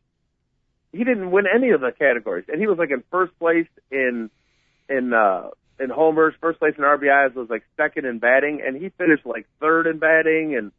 [0.92, 4.30] He didn't win any of the categories, and he was like in first place in
[4.90, 5.50] in uh
[5.80, 9.48] in homers, first place in RBIs, was like second in batting, and he finished like
[9.60, 10.72] third in batting and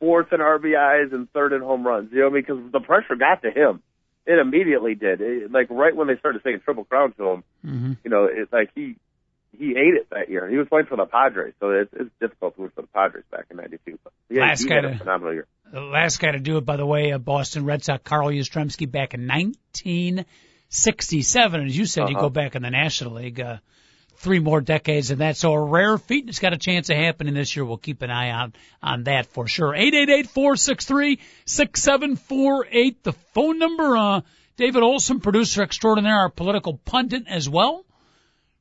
[0.00, 2.10] fourth in RBIs and third in home runs.
[2.12, 3.82] You know, because the pressure got to him.
[4.26, 5.20] It immediately did.
[5.20, 8.52] It, like right when they started saying triple crown to him, hmm you know, it's
[8.52, 8.96] like he
[9.56, 10.48] he ate it that year.
[10.50, 13.24] He was playing for the Padres, so it's, it's difficult to root for the Padres
[13.30, 13.98] back in '92.
[14.04, 15.46] But yeah, Last guy to- phenomenal year.
[15.72, 18.88] The last guy to do it, by the way, uh, Boston Red Sox Carl Yastrzemski
[18.90, 21.66] back in 1967.
[21.66, 22.26] As you said, you Uh-huh.
[22.26, 23.56] go back in the National League, uh,
[24.18, 25.36] three more decades than that.
[25.36, 26.24] So a rare feat.
[26.24, 27.64] and It's got a chance of happening this year.
[27.64, 28.52] We'll keep an eye on
[28.82, 29.74] on that for sure.
[29.74, 33.02] Eight eight eight four six three six seven four eight.
[33.02, 33.96] The phone number.
[33.96, 34.20] Uh,
[34.56, 37.84] David Olson, producer extraordinaire, our political pundit as well.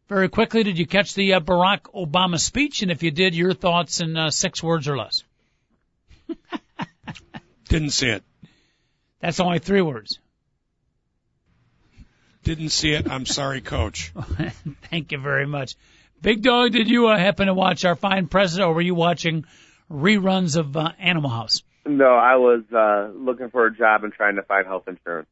[0.09, 2.81] Very quickly, did you catch the uh, Barack Obama speech?
[2.81, 5.23] And if you did, your thoughts in uh, six words or less.
[7.69, 8.23] Didn't see it.
[9.21, 10.19] That's only three words.
[12.45, 13.09] Didn't see it.
[13.09, 14.13] I'm sorry, coach.
[14.91, 15.75] Thank you very much.
[16.21, 19.45] Big Dog, did you uh, happen to watch our fine president, or were you watching
[19.91, 21.63] reruns of uh, Animal House?
[21.87, 25.27] No, I was uh looking for a job and trying to find health insurance.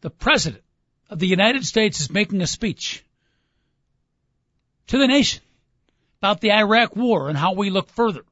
[0.00, 0.62] The president
[1.10, 3.04] of the United States is making a speech
[4.86, 5.42] to the nation
[6.20, 8.22] about the Iraq War and how we look further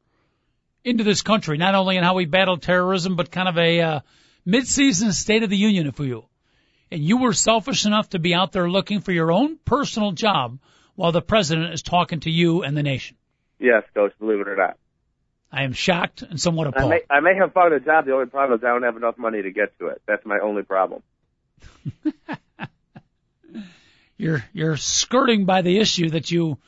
[0.85, 4.01] into this country, not only in how we battle terrorism, but kind of a uh,
[4.45, 6.31] mid-season State of the Union, if you will.
[6.91, 10.59] And you were selfish enough to be out there looking for your own personal job
[10.95, 13.17] while the president is talking to you and the nation.
[13.59, 14.77] Yes, coach, believe it or not.
[15.51, 16.91] I am shocked and somewhat I appalled.
[16.91, 18.07] may, I may have found a job.
[18.07, 20.03] The only problem is I don't have enough money to get to it.
[20.07, 21.03] That's my only problem.
[24.17, 26.59] You're you're skirting by the issue that you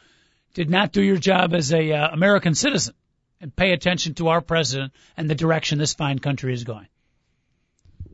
[0.55, 2.95] did not do your job as a uh, American citizen
[3.41, 6.89] and pay attention to our president and the direction this fine country is going.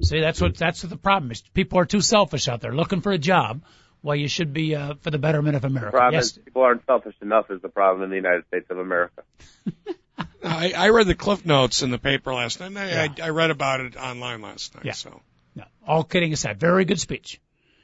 [0.03, 1.43] See, that's what that's what the problem is.
[1.55, 3.63] People are too selfish out there looking for a job
[4.03, 5.93] Well, you should be uh, for the betterment of America.
[5.93, 8.79] Problem yes, is people aren't selfish enough is the problem in the United States of
[8.79, 9.23] America.
[10.45, 12.67] I, I read the cliff notes in the paper last night.
[12.67, 13.09] And I, Yeah.
[13.23, 14.85] I, I read about it online last night.
[14.85, 14.93] Yeah.
[14.93, 15.21] So
[15.55, 17.41] no, all kidding aside, very good speech,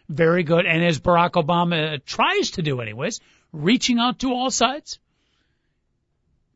[0.09, 3.21] very good, and as Barack Obama uh, tries to do, anyways,
[3.53, 4.99] reaching out to all sides.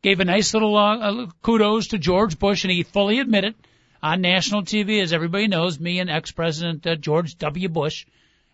[0.02, 3.54] Gave a nice little uh, uh, kudos to George Bush, and he fully admitted
[4.03, 7.68] on national TV, as everybody knows, me and ex-president uh, George W.
[7.68, 8.07] Bush,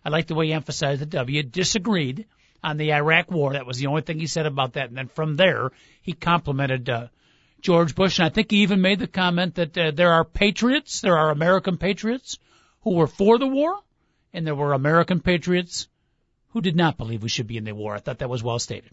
[0.05, 2.25] I like the way he emphasized the W, disagreed
[2.63, 3.53] on the Iraq War.
[3.53, 4.89] That was the only thing he said about that.
[4.89, 5.71] And then from there,
[6.01, 7.07] he complimented uh,
[7.61, 11.01] George Bush, and I think he even made the comment that uh, there are patriots,
[11.01, 12.37] there are American patriots
[12.83, 13.79] who were for the war,
[14.33, 15.87] and there were American patriots
[16.49, 17.95] who did not believe we should be in the war.
[17.95, 18.91] I thought that was well stated.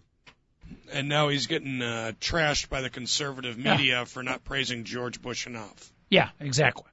[0.91, 3.77] and now he's getting uh, trashed by the conservative Yeah.
[3.77, 5.91] media for not praising George Bush enough.
[6.09, 6.85] Yeah, exactly.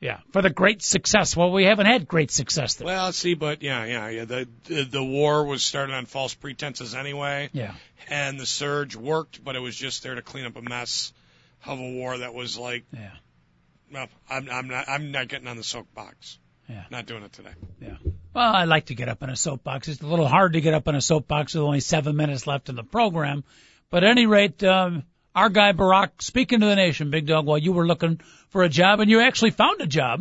[0.00, 1.36] Yeah, for the great success.
[1.36, 2.86] Well, we haven't had great success there.
[2.86, 4.24] Well, see, but yeah, yeah, yeah.
[4.24, 7.74] The, the the war was started on false pretenses anyway, Yeah,
[8.08, 11.12] and the surge worked, but it was just there to clean up a mess
[11.64, 13.10] of a war that was like, yeah,
[13.92, 16.38] well, I'm I'm not I'm not getting on the soapbox.
[16.68, 16.84] Yeah.
[16.90, 17.52] Not doing it today.
[17.80, 17.96] yeah.
[18.34, 19.88] Well, I like to get up in a soapbox.
[19.88, 22.68] It's a little hard to get up in a soapbox with only seven minutes left
[22.68, 23.44] in the program.
[23.90, 25.02] But at any rate, um,
[25.34, 28.68] our guy Barack speaking to the nation, Big Dog, while you were looking for a
[28.68, 30.20] job, and you actually found a job,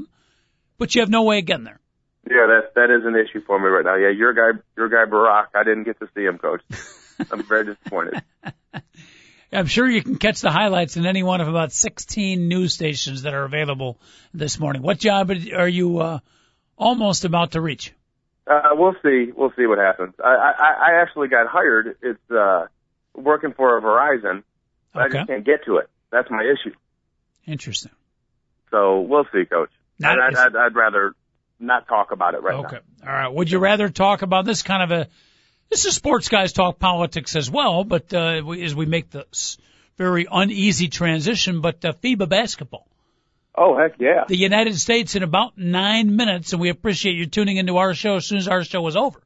[0.78, 1.80] but you have no way of getting there.
[2.30, 3.95] Yeah, that that is an issue for me right now.
[3.95, 5.47] Yeah, your guy, your guy Barack.
[5.55, 6.62] I didn't get to see him, coach.
[7.32, 8.22] I'm very disappointed.
[9.53, 13.24] I'm sure you can catch the highlights in any one of about 16 news stations
[13.24, 13.97] that are available
[14.34, 14.82] this morning.
[14.82, 16.20] What job are you uh,
[16.78, 17.93] almost about to reach?
[18.47, 19.32] Uh, we'll see.
[19.36, 20.14] We'll see what happens.
[20.24, 21.97] I, I, I actually got hired.
[22.01, 22.68] It's uh,
[23.14, 24.43] working for a Verizon.
[24.93, 25.89] But I just can't get to it.
[26.11, 26.75] That's my issue.
[27.45, 27.91] Interesting.
[28.69, 29.69] So we'll see, coach.
[29.99, 31.13] Not- And I'd, I'd, I'd rather
[31.59, 32.79] not talk about it right Okay.
[33.05, 33.27] All right.
[33.33, 35.07] Would you rather talk about this kind of a?
[35.69, 39.57] This is sports guys talk politics as well, but uh, we- as we make this
[39.97, 42.87] very uneasy transition, but uh, FIBA basketball.
[43.55, 44.23] Oh heck yeah.
[44.27, 48.15] The United States in about nine minutes, and we appreciate you tuning into our show
[48.15, 49.21] as soon as our show is over.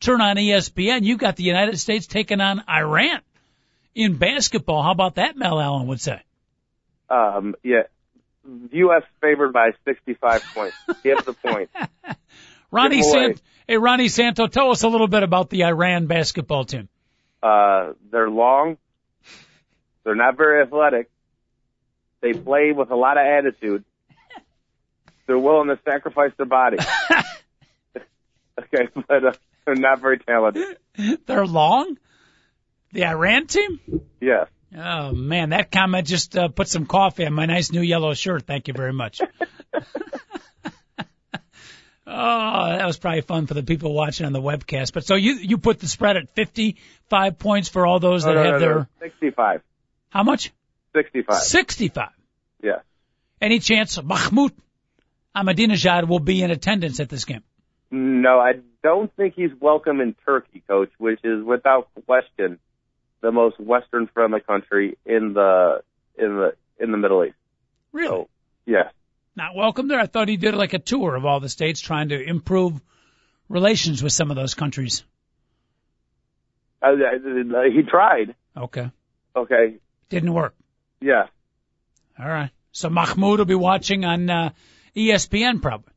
[0.00, 1.04] Turn on ESPN.
[1.04, 3.20] You've got the United States taking on Iran
[3.94, 4.82] in basketball.
[4.82, 6.20] How about that, Mel Allen would say?
[7.08, 7.82] Um, yeah.
[8.72, 9.02] U.S.
[9.20, 10.76] favored by 65 points.
[11.02, 11.70] Give the point.
[12.70, 13.26] Ronnie Give 'em away.
[13.26, 16.88] Sant- hey, Ronnie Santo, tell us a little bit about the Iran basketball team.
[17.42, 18.78] Uh, they're long.
[20.04, 21.10] They're not very athletic.
[22.20, 23.84] They play with a lot of attitude.
[25.26, 26.78] They're willing to sacrifice their body.
[28.58, 29.32] okay, but uh,
[29.64, 30.76] they're not very talented.
[31.26, 31.98] They're long.
[32.92, 33.80] The Iran team?
[34.20, 34.48] Yes.
[34.76, 38.44] Oh man, that comment just uh, put some coffee on my nice new yellow shirt.
[38.44, 39.20] Thank you very much.
[39.74, 39.82] oh,
[42.06, 44.92] that was probably fun for the people watching on the webcast.
[44.92, 48.42] But so you you put the spread at 55 points for all those that no,
[48.42, 48.86] no, have no, their no.
[49.00, 49.62] 65.
[50.10, 50.52] how much?
[50.94, 51.36] 65.
[51.36, 52.08] 65.
[52.62, 52.80] Yeah.
[53.40, 54.52] Any chance Mahmoud
[55.34, 57.42] Ahmadinejad will be in attendance at this game?
[57.90, 62.58] No, I don't think he's welcome in Turkey, coach, which is without question
[63.22, 65.82] the most western friendly country in the
[66.16, 67.36] in the in the Middle East.
[67.92, 68.08] Really?
[68.08, 68.28] So,
[68.66, 68.92] yes.
[69.34, 69.98] Not welcome there.
[69.98, 72.80] I thought he did like a tour of all the states trying to improve
[73.48, 75.04] relations with some of those countries.
[76.82, 76.90] Uh,
[77.72, 78.34] he tried.
[78.56, 78.90] Okay.
[79.34, 79.76] Okay.
[80.08, 80.54] Didn't work.
[81.00, 81.26] Yeah.
[82.18, 82.50] All right.
[82.72, 84.50] So Mahmoud will be watching on uh,
[84.96, 85.92] ESPN probably.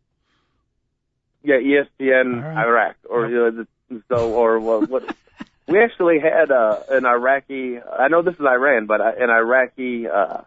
[1.43, 2.65] Yeah, ESPN right.
[2.65, 3.65] Iraq or know,
[4.09, 5.15] so or what, what
[5.67, 10.07] we actually had uh, an Iraqi I know this is Iran but uh, an Iraqi
[10.07, 10.41] uh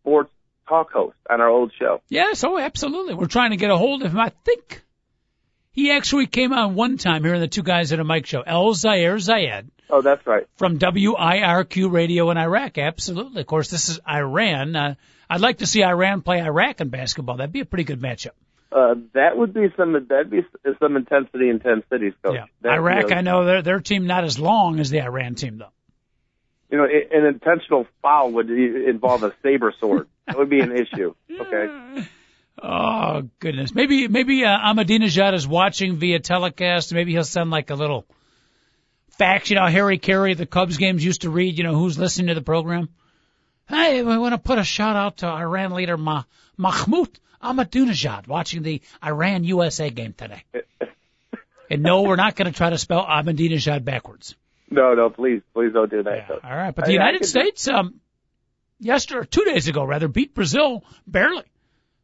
[0.00, 0.30] sports
[0.68, 2.00] talk host on our old show.
[2.08, 3.14] Yes, oh, absolutely.
[3.14, 4.18] We're trying to get a hold of him.
[4.20, 4.82] I think
[5.72, 8.42] he actually came on one time here in the Two Guys at a Mic show.
[8.42, 10.46] El Zaire Zayed Oh, that's right.
[10.56, 12.78] from WIRQ Radio in Iraq.
[12.78, 13.40] Absolutely.
[13.40, 14.76] Of course, this is Iran.
[14.76, 14.94] Uh,
[15.28, 17.36] I'd like to see Iran play Iraq in basketball.
[17.38, 18.30] That'd be a pretty good matchup.
[18.72, 20.42] Uh, that would be some that'd be
[20.80, 22.34] some intensity in ten cities, coach.
[22.34, 22.44] Yeah.
[22.62, 25.34] That, Iraq, you know, I know their their team not as long as the Iran
[25.34, 25.72] team though.
[26.70, 30.06] you know, an intentional foul would involve a saber sword.
[30.26, 31.14] That would be an issue.
[31.40, 32.06] Okay.
[32.62, 33.74] Oh goodness.
[33.74, 36.92] Maybe maybe uh, Ahmadinejad is watching via telecast.
[36.92, 38.04] Maybe he'll send like a little
[39.16, 39.48] fax.
[39.48, 41.56] You know, Harry Caray, the Cubs games used to read.
[41.56, 42.90] You know, who's listening to the program.
[43.66, 46.24] Hey, we want to put a shout out to Iran leader Ma-
[46.58, 50.42] Mahmoud Ahmadinejad watching the Iran USA game today.
[51.70, 54.34] and no, we're not going to try to spell Ahmadinejad backwards.
[54.70, 56.26] No, no, please, please don't do that.
[56.28, 58.00] Yeah, all right, but the I- I United can- States, um,
[58.78, 61.44] yesterday, or two days ago rather, beat Brazil barely.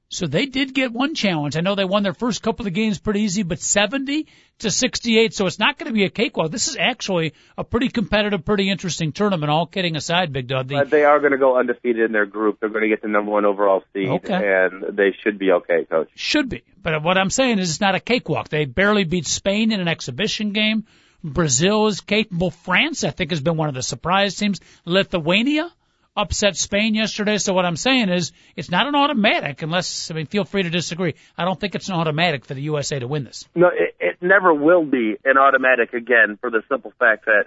[0.09, 1.57] So they did get one challenge.
[1.57, 4.29] I know they won their first couple of games pretty easy, but 70
[4.61, 5.35] to 68.
[5.35, 6.53] So it's not going to be a cakewalk.
[6.53, 9.51] This is actually a pretty competitive, pretty interesting tournament.
[9.51, 10.69] All kidding aside, Big Dog.
[10.69, 12.61] The, But they are going to go undefeated in their group.
[12.61, 14.33] They're going to get the number one overall seed, Okay.
[14.33, 16.09] and they should be okay, Coach.
[16.15, 16.63] Should be.
[16.81, 18.49] But what I'm saying is it's not a cakewalk.
[18.49, 20.87] They barely beat Spain in an exhibition game.
[21.25, 22.53] Brazil is capable.
[22.53, 24.61] France, I think, has been one of the surprise teams.
[24.85, 25.69] Lithuania
[26.17, 27.39] upset Spain yesterday.
[27.39, 30.71] So what I'm saying is it's not an automatic unless, I mean, feel free to
[30.71, 31.15] disagree.
[31.37, 33.47] I don't think it's an automatic for the USA to win this.
[33.55, 37.45] No, it, it never will be an automatic again for the simple fact that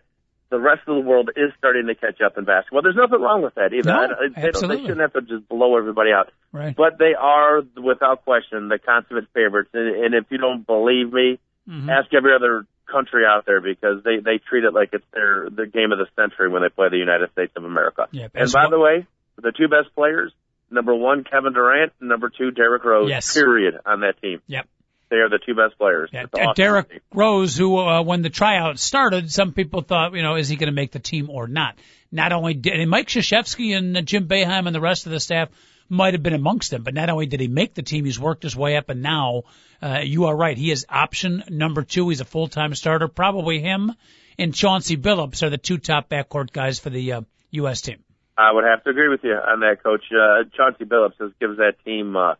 [0.51, 2.82] the rest of the world is starting to catch up in basketball.
[2.82, 3.91] There's nothing wrong with that either.
[3.91, 6.32] No, I- they, they shouldn't have to just blow everybody out.
[6.51, 6.76] Right.
[6.76, 9.70] But they are, without question, the consummate favorites.
[9.74, 11.39] And, and if you don't believe me,
[11.70, 11.88] Mhm.
[11.88, 15.65] ask every other country out there because they they treat it like it's their the
[15.65, 18.07] game of the century when they play the United States of America.
[18.11, 20.31] Yeah, and by the way, the two best players,
[20.69, 23.09] number one Kevin Durant, and number two Derrick Rose.
[23.09, 23.33] Yes.
[23.33, 24.41] Period on that team.
[24.47, 24.67] Yep.
[25.09, 26.11] They are the two best players.
[26.13, 26.99] Yeah, awesome Derrick team.
[27.13, 30.67] Rose, who uh, when the tryout started, some people thought, you know, is he going
[30.69, 31.75] to make the team or not?
[32.11, 35.49] Not only did and Mike Krzyzewski and Jim Boeheim and the rest of the staff
[35.89, 38.43] might have been amongst them, but not only did he make the team, he's worked
[38.43, 39.43] his way up, and now
[39.81, 42.09] uh, you are right, he is option number two.
[42.09, 43.07] He's a full time starter.
[43.07, 43.93] Probably him
[44.37, 47.21] and Chauncey Billups are the two top backcourt guys for the uh,
[47.51, 47.81] U.S.
[47.81, 48.03] team.
[48.37, 50.03] I would have to agree with you on that, Coach.
[50.11, 52.35] Uh, Chauncey Billups has gives that team uh,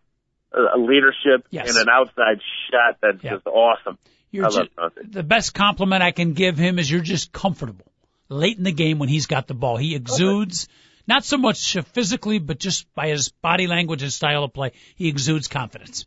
[0.54, 1.70] a a leadership Yes.
[1.70, 2.40] and an outside
[2.72, 3.34] shot that's Yeah.
[3.36, 3.98] just awesome.
[4.32, 5.02] You're I love ju- Chauncey.
[5.10, 7.86] the best compliment I can give him is you're just comfortable
[8.30, 9.76] late in the game when he's got the ball.
[9.78, 10.68] He exudes
[11.10, 15.10] not so much physically, but just by his body language and style of play, he
[15.10, 16.06] exudes confidence.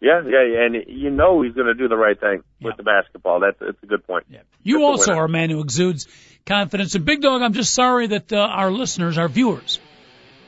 [0.00, 2.68] Yeah, yeah, and you know he's going to do the right thing Yeah.
[2.68, 3.40] with the basketball.
[3.40, 4.26] That's it's a good point.
[4.30, 4.40] Yeah.
[4.62, 6.06] You That's also are a man who exudes
[6.46, 6.94] confidence.
[6.94, 9.80] And Big Dog, I'm just sorry that uh, our listeners, our viewers,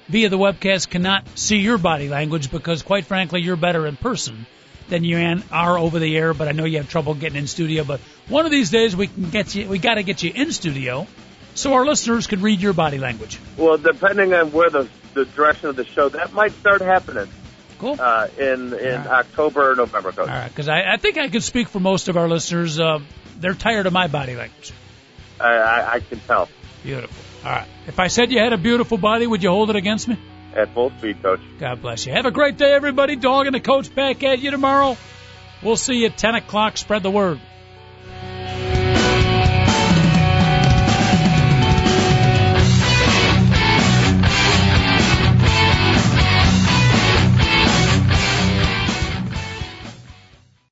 [0.09, 4.47] via the webcast cannot see your body language because, quite frankly, you're better in person
[4.89, 5.17] than you
[5.51, 6.35] are over the air.
[6.35, 7.83] But I know you have trouble getting in studio.
[7.83, 9.69] But one of these days we can get you.
[9.69, 11.07] We got to get you in studio
[11.57, 13.39] so our listeners can read your body language.
[13.57, 17.29] Well, depending on where the the direction of the show, that might start happening
[17.79, 17.97] Cool.
[17.99, 19.07] uh, in in right.
[19.07, 20.13] October or November.
[20.13, 20.29] Coach.
[20.29, 22.79] All right, because I, I think I can speak for most of our listeners.
[22.79, 23.01] Uh,
[23.41, 24.73] they're tired of my body language.
[25.41, 26.49] I, I, I can tell
[26.83, 27.25] Beautiful.
[27.45, 27.67] All right.
[27.87, 30.17] If I said you had a beautiful body, would you hold it against me?
[30.55, 31.41] at full speed, Coach.
[31.59, 32.13] God bless you.
[32.13, 33.15] Have a great day, everybody.
[33.17, 34.97] Dog and the coach back at you tomorrow.
[35.63, 36.79] We'll see you at 10 o'clock.
[36.79, 37.41] Spread the word.